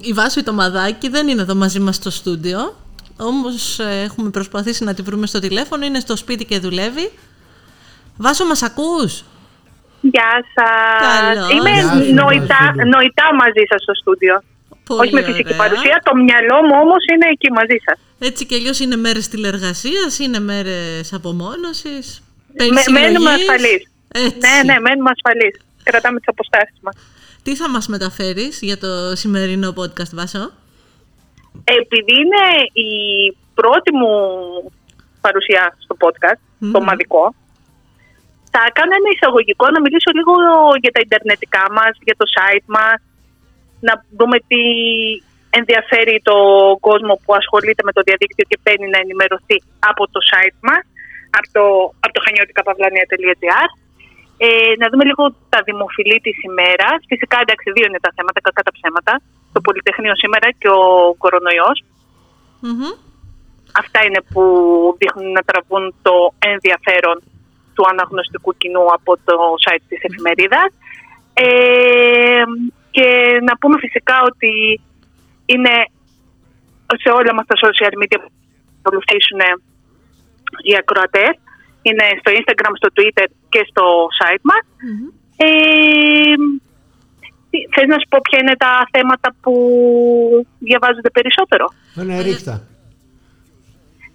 η 0.00 0.12
Βάσο 0.14 0.42
το 0.42 0.52
Μαδάκη 0.52 1.08
δεν 1.08 1.28
είναι 1.28 1.42
εδώ 1.42 1.54
μαζί 1.54 1.80
μας 1.80 1.96
στο 1.96 2.10
στούντιο. 2.10 2.76
Όμως 3.16 3.78
ε, 3.78 4.00
έχουμε 4.04 4.30
προσπαθήσει 4.30 4.84
να 4.84 4.94
τη 4.94 5.02
βρούμε 5.02 5.26
στο 5.26 5.38
τηλέφωνο, 5.38 5.84
είναι 5.84 6.00
στο 6.00 6.16
σπίτι 6.16 6.44
και 6.44 6.58
δουλεύει. 6.58 7.10
Βάσο, 8.16 8.44
μας 8.46 8.62
ακούς; 8.62 9.24
Γεια 10.00 10.44
σας. 10.54 11.34
Καλώς. 11.34 11.50
Είμαι 11.52 11.70
Γεια 11.70 11.82
σου, 11.82 12.14
νοητά, 12.14 12.56
Βασίλη. 12.66 12.88
νοητά 12.88 13.24
μαζί 13.34 13.62
σας 13.70 13.82
στο 13.82 13.94
στούντιο. 13.94 14.42
Πολύ 14.96 15.00
Όχι 15.00 15.12
με 15.14 15.22
φυσική 15.22 15.52
ωραία. 15.54 15.56
παρουσία. 15.64 15.96
Το 16.04 16.12
μυαλό 16.26 16.56
μου 16.66 16.74
όμως 16.84 17.02
είναι 17.12 17.26
εκεί 17.34 17.48
μαζί 17.58 17.76
σας. 17.86 17.98
Έτσι 18.28 18.46
κι 18.46 18.54
αλλιώς 18.54 18.78
είναι 18.80 18.96
μέρες 18.96 19.28
τηλεργασίας, 19.28 20.18
είναι 20.18 20.40
μέρες 20.40 21.12
απομόνωσης, 21.12 22.04
Με, 22.46 22.54
περισυλλογής. 22.56 23.06
μένουμε 23.06 23.30
ασφαλείς. 23.38 23.82
Έτσι. 24.24 24.38
Ναι, 24.44 24.54
ναι, 24.72 24.76
μένουμε 24.86 25.10
ασφαλείς. 25.16 25.54
Κρατάμε 25.82 26.18
τις 26.18 26.28
αποστάσεις 26.28 26.78
μας. 26.84 26.94
Τι 27.42 27.56
θα 27.56 27.68
μας 27.70 27.86
μεταφέρεις 27.88 28.58
για 28.68 28.78
το 28.78 29.16
σημερινό 29.16 29.68
podcast, 29.78 30.12
Βάσο; 30.18 30.44
Επειδή 31.64 32.14
είναι 32.22 32.42
η 32.88 32.90
πρώτη 33.54 33.90
μου 33.98 34.12
παρουσία 35.20 35.76
στο 35.84 35.94
podcast, 36.04 36.40
το 36.60 36.66
Μμμ. 36.66 36.74
ομαδικό, 36.74 37.34
θα 38.54 38.62
κάνω 38.78 38.92
ένα 39.00 39.08
εισαγωγικό 39.14 39.64
να 39.74 39.80
μιλήσω 39.80 40.10
λίγο 40.18 40.32
για 40.82 40.92
τα 40.94 41.00
ιντερνετικά 41.06 41.64
μας, 41.76 41.92
για 42.06 42.16
το 42.20 42.26
site 42.36 42.66
μας, 42.76 42.98
να 43.86 43.92
δούμε 44.18 44.36
τι 44.50 44.62
ενδιαφέρει 45.58 46.16
το 46.30 46.36
κόσμο 46.88 47.14
που 47.22 47.32
ασχολείται 47.40 47.82
με 47.88 47.92
το 47.96 48.02
διαδίκτυο 48.08 48.44
και 48.50 48.58
παίρνει 48.64 48.88
να 48.94 48.98
ενημερωθεί 49.04 49.56
από 49.90 50.02
το 50.14 50.20
site 50.30 50.58
μας, 50.68 50.82
από 51.38 51.48
το, 51.56 51.64
από 52.04 52.12
το 52.16 52.20
χανιώτικαπαυλάνια.gr. 52.24 53.68
Ε, 54.46 54.72
να 54.80 54.86
δούμε 54.90 55.04
λίγο 55.10 55.24
τα 55.52 55.60
δημοφιλή 55.68 56.18
της 56.26 56.36
ημέρας. 56.48 56.98
Φυσικά, 57.10 57.36
εντάξει, 57.44 57.66
δύο 57.74 57.86
είναι 57.88 58.00
τα 58.06 58.12
θέματα, 58.16 58.38
κακά 58.46 58.62
τα 58.68 58.72
ψέματα. 58.76 59.12
Το 59.54 59.60
Πολυτεχνείο 59.66 60.14
σήμερα 60.22 60.48
και 60.60 60.68
ο 60.68 60.84
κορονοϊός. 61.22 61.78
Μμμ. 62.66 62.92
Αυτά 63.82 63.98
είναι 64.06 64.20
που 64.32 64.42
δείχνουν 65.00 65.30
να 65.38 65.42
τραβούν 65.48 65.84
το 66.06 66.14
ενδιαφέρον 66.52 67.16
του 67.74 67.84
αναγνωστικού 67.90 68.50
κοινού 68.60 68.84
από 68.96 69.12
το 69.28 69.36
site 69.64 69.84
της 69.88 70.00
εφημερίδας. 70.08 70.70
Ε, 71.34 72.42
και 72.90 73.06
να 73.48 73.56
πούμε 73.60 73.76
φυσικά 73.78 74.16
ότι 74.30 74.80
είναι 75.46 75.74
σε 77.02 77.08
όλα 77.18 77.34
μας 77.34 77.46
τα 77.46 77.56
social 77.64 77.94
media 78.02 78.18
που 78.22 78.30
ακολουθήσουν 78.82 79.40
οι 80.66 80.72
ακροατές. 80.82 81.34
Είναι 81.82 82.06
στο 82.20 82.30
Instagram, 82.38 82.72
στο 82.80 82.88
Twitter 82.96 83.26
και 83.48 83.62
στο 83.70 83.84
site 84.18 84.44
μας. 84.50 84.62
Ε, 85.36 86.34
τι- 87.50 87.66
θες 87.74 87.86
να 87.92 87.98
σου 87.98 88.08
πω 88.08 88.18
ποια 88.22 88.38
είναι 88.42 88.56
τα 88.64 88.72
θέματα 88.94 89.34
που 89.42 89.52
διαβάζονται 90.58 91.10
περισσότερο; 91.10 91.66
Ναι, 91.94 92.20
ρίχτα. 92.20 92.54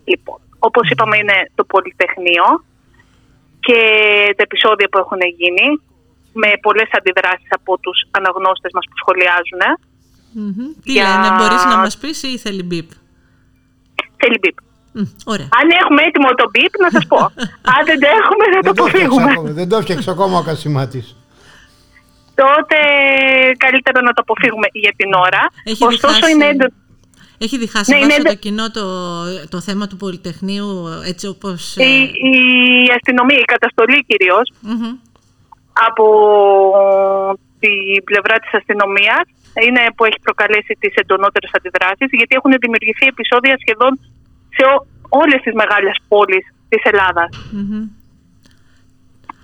Λοιπόν, 0.03 0.39
όπως 0.59 0.89
είπαμε 0.89 1.17
είναι 1.17 1.37
το 1.55 1.63
Πολυτεχνείο 1.63 2.45
και 3.59 3.79
τα 4.37 4.43
επεισόδια 4.43 4.87
που 4.91 4.97
έχουν 4.97 5.19
γίνει 5.41 5.67
με 6.41 6.49
πολλές 6.65 6.89
αντιδράσεις 6.97 7.49
από 7.59 7.71
τους 7.83 7.97
αναγνώστες 8.17 8.71
μας 8.75 8.85
που 8.89 8.97
σχολιάζουν. 9.01 9.61
Μμμ. 10.37 10.67
Τι 10.83 10.91
Για- 10.91 11.07
λένε, 11.09 11.27
μπορείς 11.37 11.63
να 11.71 11.77
μας 11.83 11.93
πεις 12.01 12.17
ή 12.23 12.31
θέλει 12.45 12.63
μπιπ; 12.69 12.89
Θέλει 14.21 14.37
μπιπ. 14.41 14.57
Μμ, 14.97 15.03
Ωραία. 15.33 15.47
Αν 15.59 15.67
έχουμε 15.81 16.01
έτοιμο 16.07 16.29
το 16.41 16.45
μπιπ, 16.51 16.73
να 16.85 16.89
σας 16.95 17.05
πω. 17.11 17.19
Αν 17.75 17.81
δεν 17.89 17.97
το 18.03 18.07
έχουμε, 18.19 18.43
να 18.55 18.59
το 18.61 18.67
Δεν 18.67 18.75
το 18.75 18.83
έφτιαξε 18.85 19.05
αποφύγουμε. 19.05 19.31
ακόμα- 19.31 19.51
Δεν 19.59 19.67
το 19.69 19.75
έφτιαξε 19.79 20.09
ακόμα 20.15 20.35
ο 20.41 20.43
Κασιμάτης. 20.49 21.07
Τότε 22.35 22.77
καλύτερα 23.57 24.01
να 24.01 24.11
το 24.13 24.21
αποφύγουμε 24.25 24.67
για 24.71 24.93
την 24.95 25.13
ώρα. 25.13 25.41
Έχει 25.63 25.83
Ωστόσο, 25.85 26.13
διχάσει- 26.13 26.33
είναι 26.33 26.45
έντονο. 26.45 26.73
Έχει 27.37 27.57
διχάσει 27.57 27.91
Ναι, 27.91 27.97
βάσει 27.99 28.09
είναι 28.11 28.21
το 28.23 28.29
εντε- 28.29 28.41
κοινό 28.41 28.71
το, 28.71 28.85
το 29.49 29.61
θέμα 29.61 29.87
του 29.87 29.97
Πολυτεχνείου 29.97 30.87
έτσι 31.05 31.27
όπως... 31.27 31.75
Η, 31.75 31.81
ε, 31.83 31.85
η 32.31 32.91
αστυνομία, 32.97 33.37
η 33.37 33.43
καταστολή 33.45 34.05
κυρίως, 34.05 34.51
μμμ. 34.61 34.95
Από 35.87 36.05
την 37.59 38.03
πλευρά 38.03 38.35
της 38.39 38.53
αστυνομίας 38.53 39.25
είναι 39.65 39.81
που 39.95 40.05
έχει 40.05 40.19
προκαλέσει 40.27 40.73
τις 40.79 40.93
εντονότερες 41.01 41.51
αντιδράσεις 41.57 42.09
γιατί 42.19 42.33
έχουν 42.39 42.53
δημιουργηθεί 42.63 43.05
επεισόδια 43.13 43.55
σχεδόν 43.63 43.99
σε 44.55 44.63
ό- 44.73 44.83
όλες 45.21 45.39
τις 45.41 45.53
μεγάλες 45.53 45.95
πόλεις 46.07 46.45
της 46.69 46.81
Ελλάδας. 46.91 47.29
Μμμ. 47.51 47.83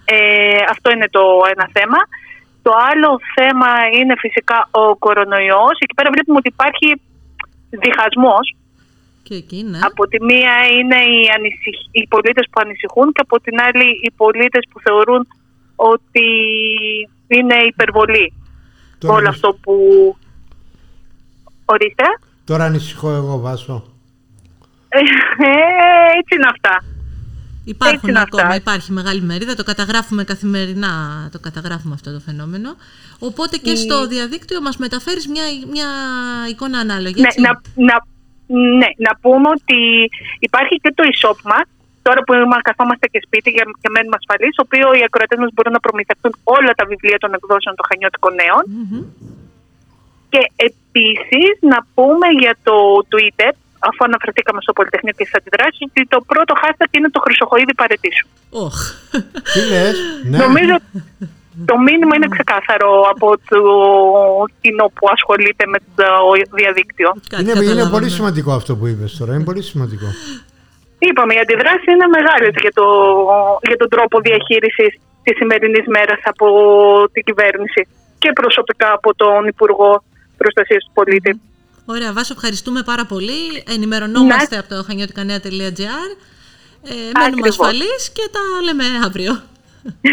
Ε, 0.06 0.64
αυτό 0.70 0.92
είναι 0.92 1.08
το 1.18 1.24
ένα 1.54 1.66
θέμα. 1.78 2.00
Το 2.62 2.72
άλλο 2.92 3.10
θέμα 3.38 3.72
είναι 3.98 4.16
φυσικά 4.18 4.68
ο 4.72 4.96
κορονοϊός. 4.96 5.76
Εκεί 5.84 5.94
πέρα 5.94 6.10
βλέπουμε 6.16 6.38
ότι 6.38 6.48
υπάρχει 6.58 6.90
διχασμός 7.70 8.46
Και 9.24 9.36
εκεί, 9.36 9.64
ναι. 9.64 9.80
Από 9.90 10.08
τη 10.08 10.18
μία 10.24 10.54
είναι 10.78 10.96
οι, 11.14 11.20
ανησυχ- 11.38 11.88
οι 11.92 12.08
πολίτες 12.08 12.46
που 12.52 12.60
ανησυχούν 12.66 13.12
και 13.12 13.22
από 13.28 13.40
την 13.46 13.56
άλλη 13.62 13.88
οι 14.04 14.12
πολίτες 14.22 14.64
που 14.72 14.80
θεωρούν 14.80 15.28
ότι 15.94 16.28
είναι 17.28 17.56
υπερβολή 17.68 18.34
Τώρα 18.98 19.14
όλο 19.14 19.28
ανησυχ- 19.28 19.46
αυτό 19.46 19.58
που... 19.62 19.74
Ορίστε. 21.66 22.04
Τώρα 22.46 22.64
ανησυχώ 22.66 23.10
εγώ, 23.16 23.40
Βάσο. 23.40 23.84
Ε, 24.90 25.00
έτσι 26.20 26.36
είναι 26.36 26.48
αυτά. 26.50 26.84
Υπάρχουν 27.66 27.98
Έτσι 27.98 28.10
είναι 28.10 28.20
ακόμα, 28.22 28.44
αυτά. 28.44 28.56
υπάρχει 28.56 28.92
μεγάλη 28.92 29.22
μερίδα, 29.22 29.56
το 29.56 29.64
καταγράφουμε 29.64 30.24
καθημερινά, 30.24 30.94
το 31.32 31.40
καταγράφουμε 31.40 31.94
αυτό 31.94 32.12
το 32.14 32.20
φαινόμενο. 32.20 32.76
Οπότε 33.20 33.58
και 33.58 33.72
Η- 33.72 33.76
στο 33.76 34.08
διαδίκτυο 34.08 34.62
μας 34.62 34.78
μεταφέρεις 34.78 35.28
μια, 35.28 35.44
μια 35.72 35.86
εικόνα 36.50 36.80
ανάλογη, 36.80 37.22
Ναι, 37.22 37.28
έτσι; 37.28 37.42
να, 37.42 37.62
να, 37.76 37.96
ναι, 38.78 38.88
να 38.98 39.16
πούμε 39.22 39.50
ότι 39.50 40.10
υπάρχει 40.40 40.76
και 40.76 40.94
το 40.96 41.04
e-shop 41.14 41.42
μας, 41.44 41.64
τώρα 42.08 42.20
που 42.26 42.32
είμαστε, 42.34 42.66
καθόμαστε 42.70 43.06
και 43.14 43.20
σπίτι 43.26 43.50
και, 43.56 43.64
και 43.82 43.90
μένουμε 43.96 44.18
ασφαλείς, 44.22 44.54
το 44.58 44.64
οποίο 44.68 44.86
οι 44.98 45.02
ακροατές 45.08 45.40
μας 45.44 45.52
μπορούν 45.54 45.74
να 45.78 45.82
προμηθευτούν 45.86 46.32
όλα 46.56 46.72
τα 46.80 46.86
βιβλία 46.92 47.18
των 47.24 47.32
εκδόσεων 47.38 47.74
των 47.78 47.86
Χανιώτικων 47.90 48.34
Νέων. 48.42 48.64
Και 50.34 50.42
επίσης 50.70 51.54
να 51.74 51.80
πούμε 51.96 52.28
για 52.42 52.54
το 52.68 52.76
Twitter, 53.12 53.52
αφού 53.88 54.02
αναφερθήκαμε 54.10 54.60
στο 54.66 54.74
Πολυτεχνείο 54.78 55.14
και 55.18 55.26
στις 55.28 55.36
αντιδράσεις, 55.40 55.82
ότι 55.88 56.02
το 56.14 56.20
πρώτο 56.32 56.54
hashtag 56.62 56.90
είναι 56.98 57.10
το 57.16 57.20
Χρυσοχοίδη 57.26 57.74
παρετήσου. 57.82 58.28
Οχ. 58.66 58.78
Τι 59.54 59.60
λες, 59.72 59.96
ναι. 60.30 60.38
Νομίζω 60.46 60.76
το 61.66 61.76
μήνυμα 61.88 62.14
είναι 62.16 62.28
ξεκάθαρο 62.36 62.92
από 63.14 63.28
το 63.52 63.62
κοινό 64.62 64.86
που 64.96 65.06
ασχολείται 65.16 65.66
με 65.74 65.78
το 65.96 66.04
διαδίκτυο. 66.60 67.10
Κάτι 67.30 67.42
Είναι, 67.44 67.52
είναι 67.52 67.60
καταλάβαμε. 67.62 67.92
πολύ 67.98 68.10
σημαντικό 68.10 68.52
αυτό 68.60 68.72
που 68.76 68.88
είπες 68.88 69.18
τώρα, 69.18 69.34
είναι 69.36 69.44
πολύ 69.44 69.62
σημαντικό. 69.62 70.06
Είπαμε, 71.08 71.34
οι 71.34 71.40
αντιδράσει 71.46 71.88
είναι 71.96 72.08
μεγάλε 72.18 72.48
για, 72.64 72.74
το, 72.80 72.86
για 73.70 73.78
τον 73.82 73.90
τρόπο 73.90 74.16
διαχείρισης 74.28 74.92
της 75.24 75.36
σημερινής 75.40 75.86
μέρας 75.96 76.22
από 76.32 76.46
την 77.14 77.24
κυβέρνηση 77.24 77.82
και 78.22 78.32
προσωπικά 78.34 78.90
από 78.94 79.10
τον 79.16 79.48
Υπουργό 79.54 80.04
Προστασίας 80.38 80.82
του 80.86 80.92
Πολίτη. 80.94 81.42
Ωραία, 81.86 82.14
Βάσο, 82.14 82.34
ευχαριστούμε 82.38 82.82
πάρα 82.92 83.06
πολύ. 83.06 83.42
Ενημερωνόμαστε 83.76 84.56
Ναι. 84.56 84.62
από 84.62 84.70
το 84.76 84.84
χανιώτικανέα.gr. 84.88 86.08
Ε, 86.90 86.94
μένουμε 86.94 87.26
Ακριβώς. 87.26 87.50
ασφαλείς 87.50 88.02
και 88.16 88.26
τα 88.36 88.44
λέμε 88.64 88.84
αύριο. 89.06 89.32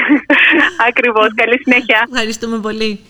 Ακριβώς. 0.89 1.29
Καλή 1.35 1.59
συνέχεια. 1.63 2.07
Ευχαριστούμε 2.13 2.59
πολύ. 2.59 3.01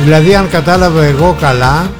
Δηλαδή 0.00 0.34
αν 0.34 0.48
κατάλαβα 0.50 1.02
εγώ 1.02 1.36
καλά, 1.40 1.90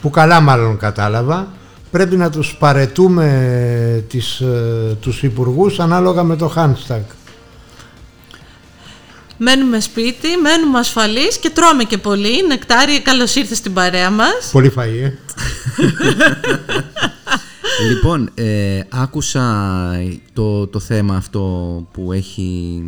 που 0.00 0.10
καλά 0.10 0.40
μάλλον 0.40 0.76
κατάλαβα, 0.76 1.48
πρέπει 1.90 2.16
να 2.16 2.30
τους 2.30 2.56
παρετούμε 2.58 4.04
τις, 4.08 4.40
ε, 4.40 4.96
τους 5.00 5.22
υπουργούς 5.22 5.80
ανάλογα 5.80 6.22
με 6.22 6.36
το 6.36 6.52
hashtag. 6.56 7.02
Μένουμε 9.36 9.80
σπίτι, 9.80 10.28
μένουμε 10.42 10.78
ασφαλείς 10.78 11.38
και 11.38 11.50
τρώμε 11.50 11.84
και 11.84 11.98
πολύ. 11.98 12.46
Νεκτάρι, 12.46 13.00
καλώς 13.00 13.34
ήρθες 13.34 13.58
στην 13.58 13.72
παρέα 13.72 14.10
μας. 14.10 14.48
Πολύ 14.52 14.72
φαΐ, 14.76 15.02
ε. 15.02 15.12
Λοιπόν, 17.88 18.30
ε, 18.34 18.80
άκουσα 18.88 19.42
το, 20.32 20.66
το 20.66 20.80
θέμα 20.80 21.16
αυτό 21.16 21.40
που 21.92 22.12
έχει... 22.12 22.82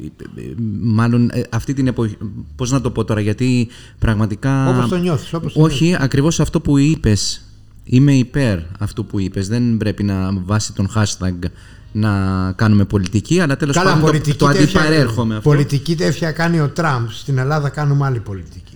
ε, 0.00 0.40
ε, 0.40 0.54
Μάλλον 0.82 1.30
ε, 1.32 1.42
αυτή 1.50 1.74
την 1.74 1.86
εποχή... 1.86 2.16
Πώς 2.56 2.70
να 2.70 2.80
το 2.80 2.90
πω 2.90 3.04
τώρα, 3.04 3.20
γιατί 3.20 3.68
πραγματικά... 3.98 4.68
Όπως 4.68 4.88
το 4.88 4.96
νιώθεις, 4.96 5.32
όπως 5.32 5.52
το 5.52 5.62
Όχι, 5.62 5.96
ακριβώς 5.98 6.40
αυτό 6.40 6.60
που 6.60 6.78
είπες. 6.78 7.40
Είμαι 7.84 8.14
υπέρ 8.14 8.58
αυτού 8.78 9.06
που 9.06 9.20
είπες. 9.20 9.48
Δεν 9.48 9.76
πρέπει 9.76 10.02
να 10.02 10.32
βάσει 10.44 10.72
τον 10.72 10.88
hashtag 10.94 11.48
να 11.92 12.52
κάνουμε 12.52 12.84
πολιτική, 12.84 13.40
αλλά 13.40 13.56
τέλος 13.56 13.74
Καλά, 13.76 13.86
πάντων 13.86 14.04
το, 14.04 14.10
πολιτική 14.10 14.36
το 14.36 14.46
τέτοια- 14.46 14.62
αντιπαρέρχομαι 14.62 15.36
αυτό. 15.36 15.48
Πολιτική 15.48 15.94
τέτοια 15.94 16.32
κάνει 16.32 16.60
ο 16.60 16.68
Τραμπ. 16.68 17.06
Στην 17.10 17.38
Ελλάδα 17.38 17.68
κάνουμε 17.68 18.06
άλλη 18.06 18.18
πολιτική. 18.20 18.74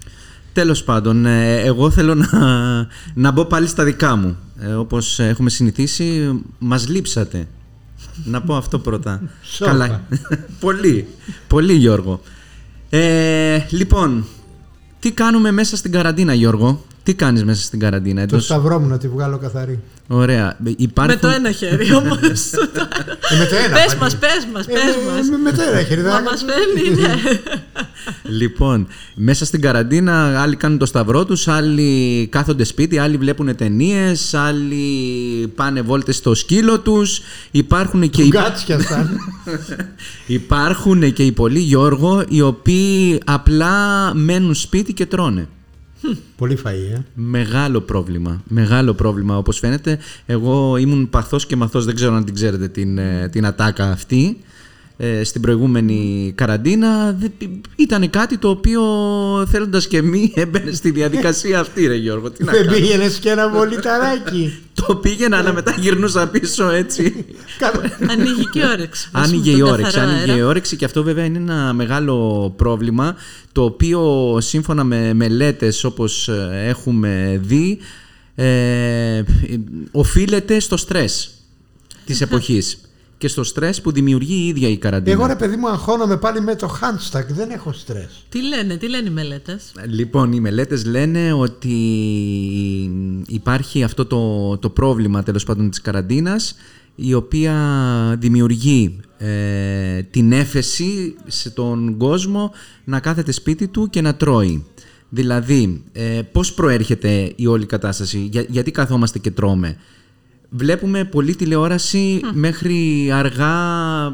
Τέλος 0.53 0.85
πάντων, 0.85 1.27
ε, 1.27 1.61
εγώ 1.61 1.91
θέλω 1.91 2.15
να, 2.15 2.29
να 3.15 3.31
μπω 3.31 3.45
πάλι 3.45 3.67
στα 3.67 3.85
δικά 3.85 4.17
μου. 4.17 4.37
Ε, 4.61 4.73
όπως 4.73 5.19
έχουμε 5.19 5.51
συνηθίσει, 5.51 6.41
μας 6.59 6.89
λείψατε. 6.89 7.47
Να 8.25 8.43
πω 8.43 8.57
αυτό 8.57 8.79
πρώτα. 8.79 9.23
Σόπα. 9.43 9.71
Καλά. 9.71 10.03
πολύ, 10.61 11.07
πολύ 11.47 11.73
Γιώργο. 11.73 12.21
Ε, 12.91 13.59
λοιπόν, 13.71 14.27
τι 15.01 15.13
κάνουμε 15.13 15.51
μέσα 15.51 15.77
στην 15.77 15.93
καραντίνα 15.93 16.35
Γιώργο; 16.35 16.85
Τι 17.11 17.17
κάνεις 17.17 17.45
μέσα 17.45 17.63
στην 17.63 17.79
καραντίνα. 17.79 18.21
Το 18.21 18.35
Εντός... 18.35 18.45
σταυρό 18.45 18.79
μου 18.79 18.89
να 18.89 18.99
τη 18.99 19.09
βγάλω 19.09 19.39
καθαρή. 19.39 19.81
Ωραία. 20.09 20.57
Υπάρχουν... 20.77 21.15
Με 21.15 21.21
το 21.21 21.29
ένα 21.29 21.51
χέρι 21.53 21.95
όμως. 21.95 22.19
Ε, 23.33 23.37
με 23.39 23.45
το 23.47 23.57
ένα. 23.57 23.75
πες 23.75 23.87
πάλι. 23.87 23.99
μας, 24.01 24.17
πες 24.17 24.47
μας, 24.53 24.67
Ε, 24.67 24.73
πες 24.73 24.83
με- 24.83 25.13
μας. 25.13 25.29
με- 25.29 25.37
Με 25.37 25.53
το 25.53 25.63
ένα 25.63 25.83
χέρι. 25.83 26.03
Μα 26.03 26.11
δεν- 26.11 26.23
μας 26.23 26.45
φέρνει, 26.47 27.01
ναι. 27.01 27.15
Λοιπόν, 28.39 28.87
μέσα 29.15 29.45
στην 29.45 29.61
καραντίνα 29.61 30.41
άλλοι 30.43 30.57
κάνουν 30.57 30.79
το 30.79 30.87
σταυρό 30.87 31.25
τους, 31.25 31.49
άλλοι 31.49 32.27
κάθονται 32.31 32.65
σπίτι, 32.65 32.99
άλλοι 32.99 33.17
βλέπουν 33.17 33.57
ταινίες, 33.57 34.35
άλλοι 34.35 34.83
πάνε 35.55 35.81
βόλτες 35.83 36.17
στο 36.17 36.35
σκύλο 36.35 36.81
τους. 36.81 37.21
Υπάρχουν 37.51 38.11
και, 38.11 38.23
οι... 38.23 38.27
Γκάτσια 38.29 38.81
σαν. 38.81 39.19
Υπάρχουν 40.27 41.13
και 41.13 41.23
οι 41.25 41.33
πολλοί 41.33 41.59
Γιώργο, 41.61 42.25
οι 42.29 42.41
οποίοι 42.41 43.21
απλά 43.25 43.75
μένουν 44.15 44.55
σπίτι 44.55 44.93
και 44.93 45.07
τρώνε. 45.07 45.49
Πολύ 46.37 46.59
φαΐ, 46.65 46.95
ε. 46.95 46.99
Μεγάλο 47.15 47.81
πρόβλημα. 47.81 48.43
Μεγάλο 48.49 48.95
πρόβλημα 48.95 49.37
όπως 49.37 49.59
φαίνεται. 49.59 49.99
Εγώ 50.27 50.77
ήμουν 50.77 51.11
παθός 51.11 51.47
και 51.47 51.57
μαθός, 51.57 51.85
δεν 51.85 51.95
ξέρω 51.95 52.15
αν 52.15 52.25
την 52.25 52.35
ξέρετε 52.35 52.69
την, 52.69 52.99
ε, 52.99 53.29
την 53.29 53.47
ατάκα 53.47 53.91
αυτή. 53.91 54.41
Ε, 55.03 55.25
στην 55.25 55.41
προηγούμενη 55.41 56.33
καραντίνα 56.35 57.19
ήταν 57.77 58.11
κάτι 58.11 58.39
το 58.39 58.49
οποίο 58.49 58.83
θέλοντας 59.51 59.87
και 59.87 60.03
μη 60.03 60.33
έμπαινε 60.37 60.73
στη 60.73 60.91
διαδικασία 60.91 61.61
αυτή 61.61 61.87
ρε 61.87 61.95
Γιώργο. 61.95 62.31
Τι 62.31 62.45
να 62.45 62.53
Δεν 62.53 62.67
κάνω. 62.67 62.77
πήγαινες 62.77 63.19
και 63.19 63.31
ένα 63.31 63.49
βολιταράκι. 63.49 64.59
Το 64.87 64.95
πήγαινα 64.97 65.39
αλλά 65.39 65.53
μετά 65.53 65.75
γυρνούσα 65.79 66.29
πίσω 66.29 66.69
έτσι. 66.71 67.25
Ανοίγει 68.11 68.49
και 68.53 68.59
η 68.59 68.63
όρεξη. 68.73 69.09
Άνοιγε 69.13 69.51
η 69.51 69.55
Στον 69.55 69.69
όρεξη, 69.69 69.93
καθαρό 69.93 70.11
άνοιγε 70.11 70.31
αέρα. 70.31 70.37
η 70.37 70.43
όρεξη 70.43 70.77
και 70.77 70.85
αυτό 70.85 71.03
βέβαια 71.03 71.25
είναι 71.25 71.39
ένα 71.39 71.73
μεγάλο 71.73 72.51
πρόβλημα 72.57 73.17
το 73.53 73.63
οποίο 73.65 74.37
σύμφωνα 74.41 74.85
με 74.85 75.15
μελέτες 75.15 75.85
όπως 75.85 76.29
ε, 76.29 76.65
έχουμε 76.67 77.41
δει 77.43 77.79
ε, 78.35 79.23
οφείλεται 79.91 80.61
στο 80.61 80.77
στρες 80.77 81.31
της 82.07 82.21
εποχής 82.21 82.81
και 83.21 83.29
στο 83.29 83.45
στρες 83.45 83.81
που 83.81 83.93
δημιουργεί 83.93 84.35
η 84.35 84.47
ίδια 84.47 84.69
η 84.69 84.77
καραντίνα. 84.77 85.17
Εγώ 85.17 85.27
ρε 85.27 85.37
παιδί 85.37 85.57
μου 85.57 85.69
αγχώνομαι 85.69 86.17
πάλι 86.17 86.41
με 86.41 86.55
το 86.57 86.79
hashtag. 86.81 87.25
Δεν 87.29 87.51
έχω 87.51 87.73
στρες. 87.73 88.25
Τι 88.29 88.43
λένε, 88.43 88.77
τι 88.77 88.89
λένε 88.89 89.09
οι 89.09 89.13
μελέτες; 89.13 89.73
Λοιπόν, 89.89 90.33
οι 90.33 90.41
μελέτες 90.41 90.85
λένε 90.85 91.33
ότι 91.33 91.77
υπάρχει 93.27 93.83
αυτό 93.83 94.07
το, 94.07 94.57
το 94.59 94.71
πρόβλημα 94.71 95.23
τέλος 95.23 95.45
πάντων 95.45 95.71
της 95.71 95.81
καραντίνας 95.81 96.55
η 96.95 97.15
οποία 97.15 97.55
δημιουργεί 98.19 99.01
ε, 99.19 100.03
την 100.03 100.33
έφεση 100.33 101.15
στον 101.27 101.97
κόσμο 101.97 102.53
να 102.85 103.01
κάθεται 103.01 103.33
σπίτι 103.33 103.69
του 103.69 103.89
και 103.91 104.01
να 104.01 104.15
τρώει. 104.15 104.65
Δηλαδή, 105.09 105.83
ε, 105.93 106.21
πώς 106.33 106.55
προέρχεται 106.55 107.33
η 107.37 107.47
όλη 107.47 107.67
κατάσταση, 107.67 108.19
για- 108.31 108.47
γιατί 108.49 108.71
καθόμαστε 108.71 109.19
και 109.19 109.31
τρώμε; 109.31 109.77
Βλέπουμε 110.51 111.05
πολλή 111.05 111.35
τηλεόραση 111.35 112.21
μέχρι 112.33 113.11
αργά 113.13 113.55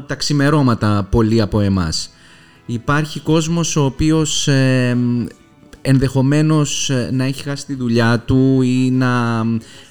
τα 0.07 0.15
ξημερώματα 0.17 1.07
πολλοί 1.11 1.41
από 1.41 1.59
εμάς. 1.59 2.09
Υπάρχει 2.65 3.19
κόσμος 3.19 3.75
ο 3.75 3.85
οποίος 3.85 4.47
ε, 4.47 4.97
ενδεχομένως 5.81 6.89
ε, 6.89 7.09
να 7.13 7.23
έχει 7.23 7.43
χάσει 7.43 7.65
τη 7.65 7.73
δουλειά 7.73 8.19
του 8.19 8.61
ή 8.61 8.91
να 8.91 9.43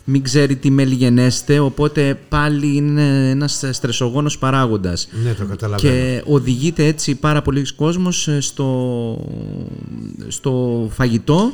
μην 0.04 0.22
ξέρει 0.22 0.56
τι 0.56 0.70
μέλη 0.70 0.94
γενέστε, 0.94 1.58
οπότε 1.58 2.18
πάλι 2.28 2.76
είναι 2.76 3.30
ένας 3.30 3.64
στρεσογόνος 3.70 4.38
παράγοντας. 4.38 5.08
Ναι, 5.24 5.32
το 5.32 5.44
καταλαβαίνω. 5.44 5.94
Και 5.94 6.22
οδηγείται 6.26 6.86
έτσι 6.86 7.14
πάρα 7.14 7.42
πολλοί 7.42 7.74
κόσμος 7.74 8.28
ε, 8.28 8.40
στο, 8.40 9.28
στο 10.28 10.86
φαγητό, 10.94 11.52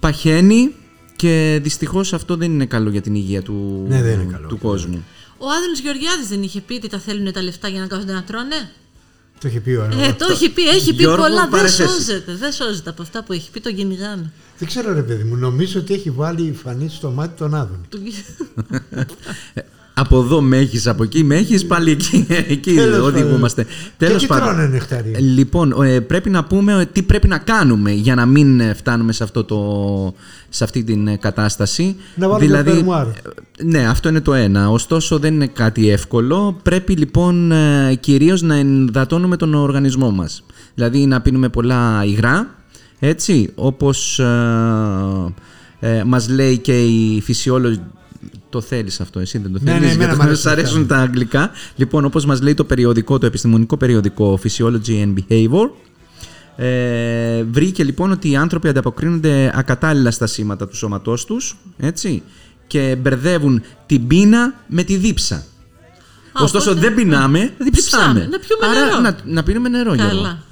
παχαίνει 0.00 0.74
και 1.18 1.58
δυστυχώς 1.62 2.12
αυτό 2.12 2.36
δεν 2.36 2.50
είναι 2.52 2.66
καλό 2.66 2.90
για 2.90 3.00
την 3.00 3.14
υγεία 3.14 3.42
του, 3.42 3.84
Ναι, 3.88 4.02
δεν 4.02 4.20
είναι 4.20 4.32
καλό. 4.32 4.48
του 4.48 4.58
κόσμου. 4.58 5.04
Ο 5.38 5.46
Άδωνης 5.50 5.80
Γεωργιάδης 5.80 6.28
δεν 6.28 6.42
είχε 6.42 6.60
πει 6.60 6.74
ότι 6.74 6.88
τα 6.88 6.98
θέλουν 6.98 7.32
τα 7.32 7.42
λεφτά 7.42 7.68
για 7.68 7.80
να 7.80 7.86
κάθονται 7.86 8.12
να 8.12 8.22
τρώνε; 8.22 8.70
Το 9.40 9.46
έχει 9.46 9.60
πει 9.60 9.70
ο 9.70 9.82
Ε, 9.84 10.12
το 10.12 10.26
έχει 10.30 10.50
πει, 10.50 10.68
έχει 10.68 10.94
πει 10.94 11.02
Γιώργο, 11.02 11.22
πολλά. 11.22 11.40
Δεν 11.40 11.48
πάρες 11.50 11.78
εσύ. 11.80 11.92
σώζεται. 11.92 12.34
Δεν 12.34 12.52
σώζεται 12.52 12.90
από 12.90 13.02
αυτά 13.02 13.24
που 13.24 13.32
έχει 13.32 13.50
πει, 13.50 13.60
τον 13.60 13.74
κυνηγάνε. 13.74 14.32
Δεν 14.58 14.68
ξέρω 14.68 14.92
ρε 14.92 15.02
παιδί 15.02 15.24
μου, 15.24 15.36
νομίζω 15.36 15.80
ότι 15.80 15.94
έχει 15.94 16.10
βάλει 16.10 16.52
φανή 16.62 16.88
στο 16.88 17.10
μάτι 17.10 17.38
τον 17.38 17.54
Άδων. 17.54 17.86
Από 20.00 20.18
εδώ 20.18 20.40
με 20.40 20.56
έχεις, 20.56 20.86
από 20.86 21.02
εκεί 21.02 21.24
με 21.24 21.36
έχεις, 21.36 21.66
πάλι 21.66 21.90
εκεί, 21.90 22.26
εκεί 22.48 22.74
Τέλος 22.74 22.98
οδηγούμαστε. 23.06 23.62
πάντων. 23.62 23.78
Τέλος 23.96 24.26
και 24.26 24.34
τι 24.34 24.40
τρώνε 24.40 24.66
νεκταρία. 24.66 25.20
Λοιπόν, 25.20 25.82
ε, 25.82 26.00
πρέπει 26.00 26.30
να 26.30 26.44
πούμε 26.44 26.72
ε, 26.80 26.84
τι 26.84 27.02
πρέπει 27.02 27.28
να 27.28 27.38
κάνουμε 27.38 27.90
για 27.90 28.14
να 28.14 28.26
μην 28.26 28.60
ε, 28.60 28.74
φτάνουμε 28.74 29.12
σε, 29.12 29.22
αυτό 29.22 29.44
το, 29.44 30.14
σε 30.48 30.64
αυτή 30.64 30.84
την 30.84 31.06
ε, 31.08 31.16
κατάσταση. 31.16 31.96
Να 32.14 32.28
βάλουμε 32.28 32.62
φερμουάρ. 32.62 33.06
ε, 33.06 33.12
ναι, 33.62 33.88
αυτό 33.88 34.08
είναι 34.08 34.20
το 34.20 34.34
ένα. 34.34 34.70
Ωστόσο 34.70 35.18
δεν 35.18 35.34
είναι 35.34 35.46
κάτι 35.46 35.90
εύκολο. 35.90 36.58
Πρέπει 36.62 36.92
λοιπόν 36.92 37.52
ε, 37.52 37.94
κυρίως 38.00 38.42
να 38.42 38.54
ενδατώνουμε 38.54 39.36
τον 39.36 39.54
οργανισμό 39.54 40.10
μας. 40.10 40.44
Δηλαδή 40.74 41.06
να 41.06 41.20
πίνουμε 41.20 41.48
πολλά 41.48 42.04
υγρά, 42.04 42.54
έτσι, 42.98 43.52
όπως 43.54 44.18
ε, 44.18 45.32
ε, 45.80 46.04
μας 46.04 46.28
λέει 46.28 46.58
και 46.58 46.82
η 46.84 47.20
φυσιόλογη 47.20 47.80
το 48.50 48.60
θέλεις 48.60 49.00
αυτό, 49.00 49.20
εσύ 49.20 49.38
δεν 49.38 49.52
το 49.52 49.58
Ναι, 49.62 49.72
ναι, 49.72 49.78
θέλεις, 49.78 49.94
εμένα 49.94 50.04
γιατί 50.04 50.18
μ' 50.20 50.26
αρέσει 50.26 50.40
σ' 50.40 50.44
να 50.44 50.50
αρέσουν 50.50 50.74
κάνω. 50.74 50.86
τα 50.86 50.96
αγγλικά. 50.96 51.50
Λοιπόν, 51.76 52.04
όπως 52.04 52.24
μας 52.24 52.40
λέει 52.40 52.54
το 52.54 52.64
περιοδικό, 52.64 53.18
το 53.18 53.26
επιστημονικό 53.26 53.76
περιοδικό 53.76 54.38
Physiology 54.42 55.04
and 55.04 55.14
Behavior, 55.28 55.70
ε, 56.56 57.42
βρήκε 57.42 57.84
λοιπόν 57.84 58.10
ότι 58.10 58.30
οι 58.30 58.36
άνθρωποι 58.36 58.68
ανταποκρίνονται 58.68 59.52
ακατάλληλα 59.54 60.10
στα 60.10 60.26
σήματα 60.26 60.68
του 60.68 60.76
σώματός 60.76 61.24
τους, 61.24 61.56
έτσι, 61.78 62.22
και 62.66 62.96
μπερδεύουν 63.00 63.62
την 63.86 64.06
πείνα 64.06 64.54
με 64.66 64.82
τη 64.82 64.96
δίψα. 64.96 65.44
Ωστόσο 66.32 66.70
οπότε- 66.70 66.86
δεν 66.86 66.94
πεινάμε, 66.96 67.52
διψάμε. 67.58 68.28
Να 68.30 68.38
πιούμε 68.38 68.66
Άρα 68.66 68.86
νερό. 68.86 69.00
να, 69.00 69.16
να 69.24 69.42
πίνουμε 69.42 69.68
νερό, 69.68 69.94
Γιώργο. 69.94 70.14
Καλά. 70.16 70.42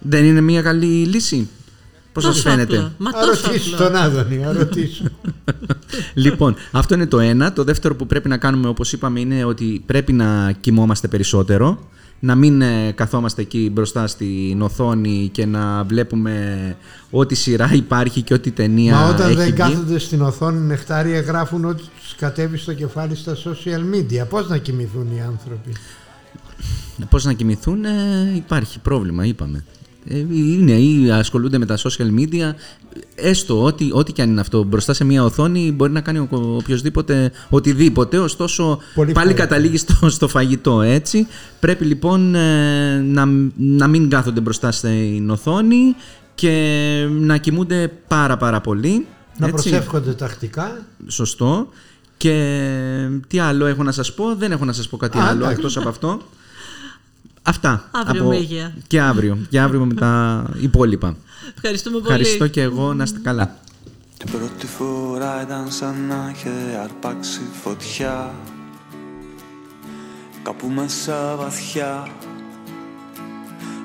Δεν 0.00 0.24
είναι 0.24 0.40
μια 0.40 0.62
καλή 0.62 0.86
λύση; 0.86 1.48
Πώς 2.16 2.24
σας 2.24 2.34
Τόσο 2.34 2.48
φαίνεται; 2.48 2.76
απλό. 2.76 2.92
Μα 2.98 3.10
τόσο 3.10 3.46
Αρωτήσου 3.46 3.74
απλό. 3.74 3.86
τον 3.86 3.96
Άδωνη, 3.96 4.44
αρωτήσου. 4.46 5.04
λοιπόν, 6.24 6.54
αυτό 6.72 6.94
είναι 6.94 7.06
το 7.06 7.18
ένα. 7.20 7.52
Το 7.52 7.64
δεύτερο 7.64 7.94
που 7.96 8.06
πρέπει 8.06 8.28
να 8.28 8.36
κάνουμε, 8.36 8.68
όπως 8.68 8.92
είπαμε, 8.92 9.20
είναι 9.20 9.44
ότι 9.44 9.82
πρέπει 9.86 10.12
να 10.12 10.52
κοιμόμαστε 10.60 11.08
περισσότερο. 11.08 11.78
Να 12.20 12.34
μην 12.34 12.62
ε, 12.62 12.92
καθόμαστε 12.94 13.42
εκεί 13.42 13.70
μπροστά 13.72 14.06
στην 14.06 14.62
οθόνη 14.62 15.28
και 15.32 15.46
να 15.46 15.84
βλέπουμε 15.84 16.76
ό,τι 17.10 17.34
σειρά 17.34 17.70
υπάρχει 17.74 18.22
και 18.22 18.34
ό,τι 18.34 18.50
ταινία 18.50 18.94
Μα 18.94 19.08
όταν 19.08 19.26
έχει 19.26 19.36
δεν 19.36 19.44
βγει. 19.44 19.52
κάθονται 19.56 19.98
στην 19.98 20.22
οθόνη 20.22 20.58
νεκτάρια 20.60 21.20
γράφουν 21.20 21.64
ότι 21.64 21.82
τους 22.02 22.14
κατέβει 22.18 22.56
στο 22.56 22.72
κεφάλι 22.74 23.16
στα 23.16 23.36
social 23.44 23.94
media. 23.94 24.28
Πώς 24.28 24.48
να 24.48 24.56
κοιμηθούν 24.58 25.06
οι 25.16 25.20
άνθρωποι; 25.26 25.72
Πώς 27.10 27.24
να 27.24 27.32
κοιμηθούν, 27.32 27.84
ε, 27.84 27.90
υπάρχει 28.36 28.78
πρόβλημα, 28.78 29.24
είπαμε. 29.26 29.64
Ε, 30.08 30.18
είναι 30.18 30.72
ή 30.72 31.10
ασχολούνται 31.10 31.58
με 31.58 31.66
τα 31.66 31.76
social 31.76 32.20
media, 32.20 32.54
έστω 33.14 33.62
ό,τι, 33.64 33.88
ό,τι 33.92 34.12
και 34.12 34.22
αν 34.22 34.30
είναι 34.30 34.40
αυτό. 34.40 34.62
Μπροστά 34.62 34.92
σε 34.92 35.04
μια 35.04 35.24
οθόνη 35.24 35.72
μπορεί 35.72 35.92
να 35.92 36.00
κάνει 36.00 36.18
ο, 36.18 36.28
οποιοδήποτε 36.30 37.32
οτιδήποτε, 37.48 38.18
ωστόσο 38.18 38.78
Πολύ 38.94 39.12
πάλι 39.12 39.26
φαγητό. 39.26 39.42
καταλήγει 39.42 39.76
στο, 39.76 40.08
στο 40.10 40.28
φαγητό, 40.28 40.82
έτσι. 40.82 41.26
Πρέπει 41.60 41.84
λοιπόν 41.84 42.34
ε, 42.34 42.96
να, 43.00 43.24
να 43.56 43.86
μην 43.86 44.10
κάθονται 44.10 44.40
μπροστά 44.40 44.72
στην 44.72 45.30
οθόνη 45.30 45.94
και 46.34 47.06
να 47.10 47.36
κοιμούνται 47.36 47.92
πάρα 48.08 48.36
πάρα 48.36 48.60
πολύ. 48.60 49.06
Να 49.38 49.46
έτσι. 49.46 49.68
προσεύχονται 49.68 50.12
τακτικά. 50.12 50.86
Σωστό. 51.06 51.68
Και 52.16 52.34
τι 53.28 53.38
άλλο 53.38 53.66
έχω 53.66 53.82
να 53.82 53.92
σας 53.92 54.14
πω, 54.14 54.34
δεν 54.34 54.52
έχω 54.52 54.64
να 54.64 54.72
σας 54.72 54.88
πω 54.88 54.96
κάτι 54.96 55.18
Α, 55.18 55.22
άλλο 55.24 55.38
εντάξει. 55.38 55.54
εκτός 55.54 55.76
από 55.76 55.88
αυτό. 55.88 56.20
Αυτά. 57.46 57.88
Αύριο 57.90 58.24
με 58.24 58.36
υγεία. 58.36 58.74
Και 58.86 59.00
αύριο. 59.00 59.38
Και 59.50 59.60
αύριο 59.60 59.84
με 59.84 59.94
τα 59.94 60.44
υπόλοιπα. 60.60 61.16
Ευχαριστούμε 61.54 61.98
πολύ. 61.98 62.12
Ευχαριστώ 62.12 62.46
και 62.46 62.62
εγώ 62.62 62.94
να 62.94 63.02
είστε 63.02 63.18
καλά. 63.22 63.56
Την 64.16 64.30
πρώτη 64.30 64.66
φορά 64.66 65.42
ήταν 65.42 65.70
σαν 65.70 66.06
να 66.08 66.32
είχε 66.34 66.78
αρπάξει 66.82 67.40
φωτιά 67.62 68.34
Κάπου 70.42 70.68
μέσα 70.68 71.36
βαθιά 71.36 72.08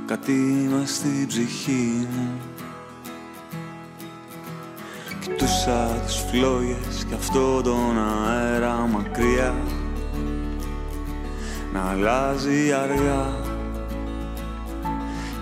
Κάτι 0.05 0.31
μες 0.71 0.95
στην 0.95 1.27
ψυχή 1.27 2.07
μου 2.11 2.39
Κοιτούσα 5.21 5.85
τις 6.05 6.15
φλόγες 6.15 7.05
και 7.09 7.13
αυτό 7.13 7.61
τον 7.61 7.97
αέρα 8.27 8.75
μακριά 8.75 9.55
Να 11.73 11.89
αλλάζει 11.89 12.71
αργά 12.71 13.50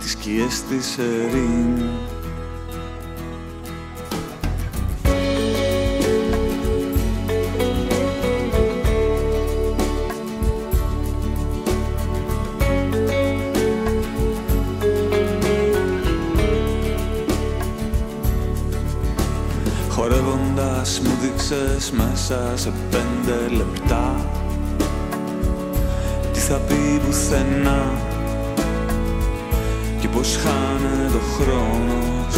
Τις 0.10 0.17
σκιές 0.17 0.63
της 0.63 0.98
ερήμου 0.98 1.89
Χορεύοντας 19.89 21.00
μου 21.04 21.17
δείξες 21.22 21.91
μέσα 21.91 22.52
σε 22.56 22.72
πέντε 22.91 23.56
λεπτά 23.56 24.15
Τι 26.34 26.39
θα 26.39 26.56
πει 26.58 27.02
πουθενά. 27.06 28.09
Και 28.09 28.09
πως 30.13 30.38
χάνε 30.43 31.10
το 31.12 31.19
χρόνος 31.19 32.36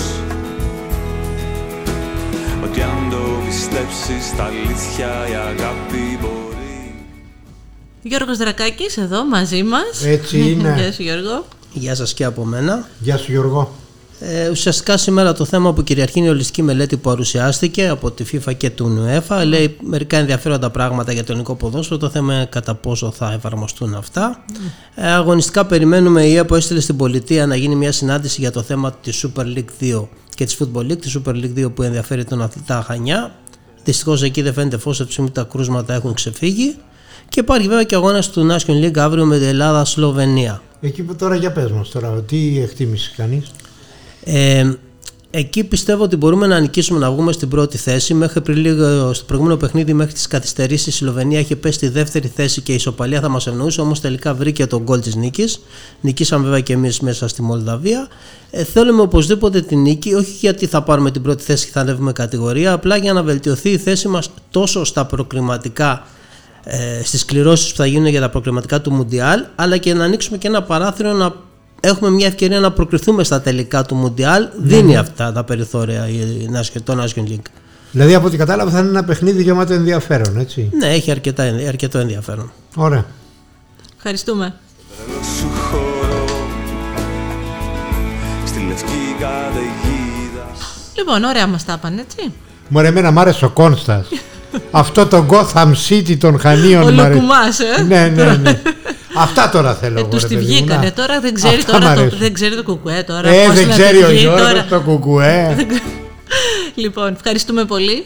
Ότι 2.63 2.81
αν 2.81 3.09
το 3.09 3.17
πιστέψεις 3.45 4.35
τα 4.37 4.43
αλήθεια 4.43 5.07
η 5.29 5.33
αγάπη 5.33 6.17
μπορεί 6.21 6.95
Γιώργος 8.01 8.37
Δρακάκης 8.37 8.97
εδώ 8.97 9.25
μαζί 9.25 9.63
μας. 9.63 10.05
Έτσι 10.05 10.37
είναι. 10.49 10.73
Γεια 10.77 10.91
σου 10.91 11.01
Γιώργο. 11.03 11.45
Γεια 11.73 11.95
σας 11.95 12.13
και 12.13 12.23
από 12.23 12.45
μένα. 12.45 12.87
Γεια 12.99 13.17
σου 13.17 13.31
Γιώργο. 13.31 13.71
Ε, 14.23 14.49
ουσιαστικά 14.49 14.97
σήμερα 14.97 15.33
το 15.33 15.45
θέμα 15.45 15.73
που 15.73 15.83
κυριαρχεί 15.83 16.19
είναι 16.19 16.27
η 16.27 16.31
ολιστική 16.31 16.61
μελέτη 16.61 16.95
που 16.95 17.01
παρουσιάστηκε 17.01 17.87
από 17.87 18.11
τη 18.11 18.25
FIFA 18.31 18.55
και 18.57 18.69
του 18.69 19.05
UEFA. 19.07 19.43
Λέει 19.45 19.77
μερικά 19.81 20.17
ενδιαφέροντα 20.17 20.69
πράγματα 20.69 21.11
για 21.11 21.21
το 21.21 21.27
ελληνικό 21.31 21.55
ποδόσφαιρο. 21.55 21.99
Το 21.99 22.09
θέμα 22.09 22.33
είναι 22.33 22.45
κατά 22.45 22.75
πόσο 22.75 23.11
θα 23.11 23.31
εφαρμοστούν 23.31 23.95
αυτά. 23.95 24.43
Ε, 24.95 25.07
αγωνιστικά 25.07 25.65
περιμένουμε 25.65 26.25
η 26.25 26.35
ΕΠΟ 26.35 26.55
έστειλε 26.55 26.79
στην 26.79 26.97
πολιτεία 26.97 27.45
να 27.45 27.55
γίνει 27.55 27.75
μια 27.75 27.91
συνάντηση 27.91 28.41
για 28.41 28.51
το 28.51 28.61
θέμα 28.61 28.91
της 28.91 29.25
Super 29.25 29.43
League 29.43 29.95
2 29.95 30.07
και 30.35 30.45
της 30.45 30.57
Football 30.59 30.91
League. 30.91 31.01
Της 31.01 31.17
Super 31.17 31.33
League 31.33 31.65
2 31.65 31.73
που 31.73 31.83
ενδιαφέρει 31.83 32.23
τον 32.23 32.41
αθλητά 32.41 32.83
Χανιά. 32.87 33.31
Δυστυχώς 33.83 34.21
εκεί 34.23 34.41
δεν 34.41 34.53
φαίνεται 34.53 34.77
φως, 34.77 35.01
από 35.01 35.31
τα 35.31 35.43
κρούσματα 35.43 35.93
έχουν 35.93 36.13
ξεφύγει. 36.13 36.75
Και 37.29 37.39
υπάρχει 37.39 37.67
βέβαια 37.67 37.83
και 37.83 37.95
αγώνας 37.95 38.29
του 38.29 38.47
National 38.51 38.85
League 38.85 38.97
αύριο 38.97 39.25
με 39.25 39.37
την 39.37 39.47
Ελλάδα-Σλοβενία. 39.47 40.61
Εκεί 40.81 41.03
που 41.03 41.15
τώρα 41.15 41.35
για 41.35 41.51
πες 41.51 41.71
μας 41.71 41.89
τώρα, 41.89 42.09
τι 42.09 42.61
εκτίμηση 42.61 43.11
κάνεις. 43.15 43.51
Ε, 44.23 44.71
εκεί 45.31 45.63
πιστεύω 45.63 46.03
ότι 46.03 46.15
μπορούμε 46.15 46.47
να 46.47 46.59
νικήσουμε 46.59 46.99
να 46.99 47.11
βγούμε 47.11 47.31
στην 47.31 47.49
πρώτη 47.49 47.77
θέση. 47.77 48.13
Μέχρι 48.13 48.41
πριν 48.41 48.57
λίγο, 48.57 49.13
στο 49.13 49.25
προηγούμενο 49.25 49.57
παιχνίδι, 49.57 49.93
μέχρι 49.93 50.13
τις 50.13 50.27
καθυστερήσεις, 50.27 50.87
η 50.87 50.97
Σλοβενία 50.97 51.39
είχε 51.39 51.55
πέσει 51.55 51.75
στη 51.75 51.87
δεύτερη 51.87 52.27
θέση 52.35 52.61
και 52.61 52.71
η 52.71 52.75
ισοπαλία 52.75 53.21
θα 53.21 53.29
μας 53.29 53.47
ευνοούσε. 53.47 53.81
Όμως 53.81 53.99
τελικά 53.99 54.33
βρήκε 54.33 54.65
τον 54.65 54.81
γκολ 54.81 55.01
της 55.01 55.15
νίκης. 55.15 55.61
Νικήσαμε 56.01 56.43
βέβαια 56.43 56.59
και 56.59 56.73
εμείς 56.73 56.99
μέσα 56.99 57.27
στη 57.27 57.41
Μολδαβία. 57.41 58.07
Ε, 58.51 58.63
θέλουμε 58.63 59.01
οπωσδήποτε 59.01 59.61
την 59.61 59.79
νίκη, 59.79 60.13
όχι 60.13 60.31
γιατί 60.39 60.65
θα 60.65 60.83
πάρουμε 60.83 61.11
την 61.11 61.21
πρώτη 61.21 61.43
θέση 61.43 61.65
και 61.65 61.71
θα 61.71 61.79
ανέβουμε 61.79 62.11
κατηγορία, 62.11 62.71
απλά 62.73 62.97
για 62.97 63.13
να 63.13 63.23
βελτιωθεί 63.23 63.69
η 63.69 63.77
θέση 63.77 64.07
μας 64.07 64.29
τόσο 64.51 64.83
στα 64.83 65.05
προκριματικά 65.05 66.05
ε, 66.63 67.01
στις 67.03 67.25
κληρώσεις 67.25 67.71
που 67.71 67.77
θα 67.77 67.85
γίνουν 67.85 68.07
για 68.07 68.21
τα 68.21 68.29
προκριματικά 68.29 68.81
του 68.81 68.91
Μουντιάλ 68.91 69.45
αλλά 69.55 69.77
και 69.77 69.93
να 69.93 70.03
ανοίξουμε 70.03 70.37
και 70.37 70.47
ένα 70.47 70.63
παράθυρο 70.63 71.13
να 71.13 71.33
έχουμε 71.81 72.09
μια 72.09 72.27
ευκαιρία 72.27 72.59
να 72.59 72.71
προκριθούμε 72.71 73.23
στα 73.23 73.41
τελικά 73.41 73.83
του 73.83 73.95
Μουντιάλ 73.95 74.47
δίνει 74.61 74.97
αυτά 74.97 75.31
τα 75.31 75.43
περιθώρια 75.43 76.07
η 76.07 76.49
National- 76.53 76.81
το 76.83 77.03
National 77.03 77.29
League 77.29 77.49
Δηλαδή 77.91 78.15
από 78.15 78.27
ό,τι 78.27 78.37
κατάλαβα 78.37 78.71
θα 78.71 78.79
είναι 78.79 78.87
ένα 78.89 79.03
παιχνίδι 79.03 79.41
γεμάτο 79.43 79.73
ενδιαφέρον, 79.73 80.39
έτσι. 80.39 80.69
ναι 80.79 80.87
έχει 80.87 81.11
αρκετά, 81.11 81.43
αρκετό 81.67 81.97
ενδιαφέρον 81.97 82.51
Ωραία. 82.75 83.05
Ευχαριστούμε. 83.97 84.53
Τρελό 85.05 85.23
σου 85.37 85.49
χώρο 85.71 86.25
Στη 88.45 88.59
λευκή 88.67 89.15
καταιγίδα 89.19 90.45
Λοιπόν, 90.97 91.23
ωραία 91.23 91.47
μας 91.47 91.65
τα 91.65 91.73
είπαν, 91.77 91.97
έτσι. 91.97 92.33
Μωρέ, 92.67 92.87
εμένα 92.87 93.11
μ' 93.11 93.19
άρεσε 93.19 93.45
ο 93.45 93.49
Κόνστας. 93.49 94.07
Αυτό 94.71 95.05
το 95.05 95.25
Gotham 95.29 95.71
City 95.89 96.17
των 96.17 96.39
Χανίων 96.39 96.93
μ' 96.93 96.99
αρέσει. 96.99 97.19
Ολοκουμάς, 97.19 97.59
ε. 97.59 97.81
Ναι, 97.87 98.07
ναι, 98.07 98.35
ναι. 98.35 98.61
Αυτά 99.17 99.49
τώρα 99.49 99.75
θέλω 99.75 99.97
Ε, 99.97 99.99
εγώ, 100.01 100.09
τους 100.09 100.21
ρε 100.21 100.27
τη 100.27 100.33
παιδί 100.35 100.47
μου, 100.47 100.53
βγήκανε. 100.53 100.85
να. 100.85 100.91
Τώρα 100.91 101.19
δεν 101.19 101.33
ξέρει, 101.33 101.55
Αυτά 101.55 101.71
τώρα 101.71 101.89
μ' 101.91 101.93
το, 101.95 101.99
αρέσουν. 102.01 102.19
δεν 102.19 102.33
ξέρει 102.33 102.55
το 102.55 102.63
κουκουέ 102.63 103.03
τώρα. 103.03 103.29
Ε, 103.29 103.45
πώς 103.45 103.55
δεν 103.55 103.67
να 103.67 103.73
ξέρει 103.73 103.97
τη 103.97 104.03
ο 104.03 104.07
βγει 104.07 104.17
Γιώργος 104.19 104.41
τώρα. 104.47 104.65
το 104.69 104.79
κουκουέ. 104.81 105.55
Λοιπόν, 106.75 107.13
ευχαριστούμε 107.13 107.65
πολύ. 107.65 108.05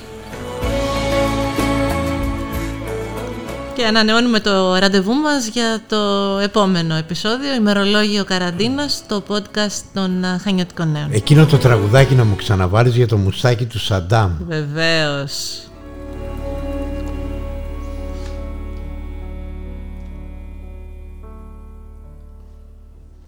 Και 3.75 3.85
ανανεώνουμε 3.85 4.39
το 4.39 4.75
ραντεβού 4.75 5.13
μας 5.13 5.47
για 5.47 5.81
το 5.89 5.97
επόμενο 6.43 6.95
επεισόδιο, 6.95 7.53
ημερολόγιο 7.53 8.23
καραντίνας, 8.23 9.03
το 9.07 9.23
podcast 9.27 9.81
των 9.93 10.23
α, 10.23 10.39
Χανιωτικών 10.43 10.91
Νέων. 10.91 11.07
Εκείνο 11.11 11.45
το 11.45 11.57
τραγουδάκι 11.57 12.13
να 12.15 12.23
μου 12.23 12.35
ξαναβάλεις 12.35 12.95
για 12.95 13.07
το 13.07 13.17
μουστάκι 13.17 13.65
του 13.65 13.79
Σαντάμ. 13.79 14.31
Βεβαίως. 14.47 15.64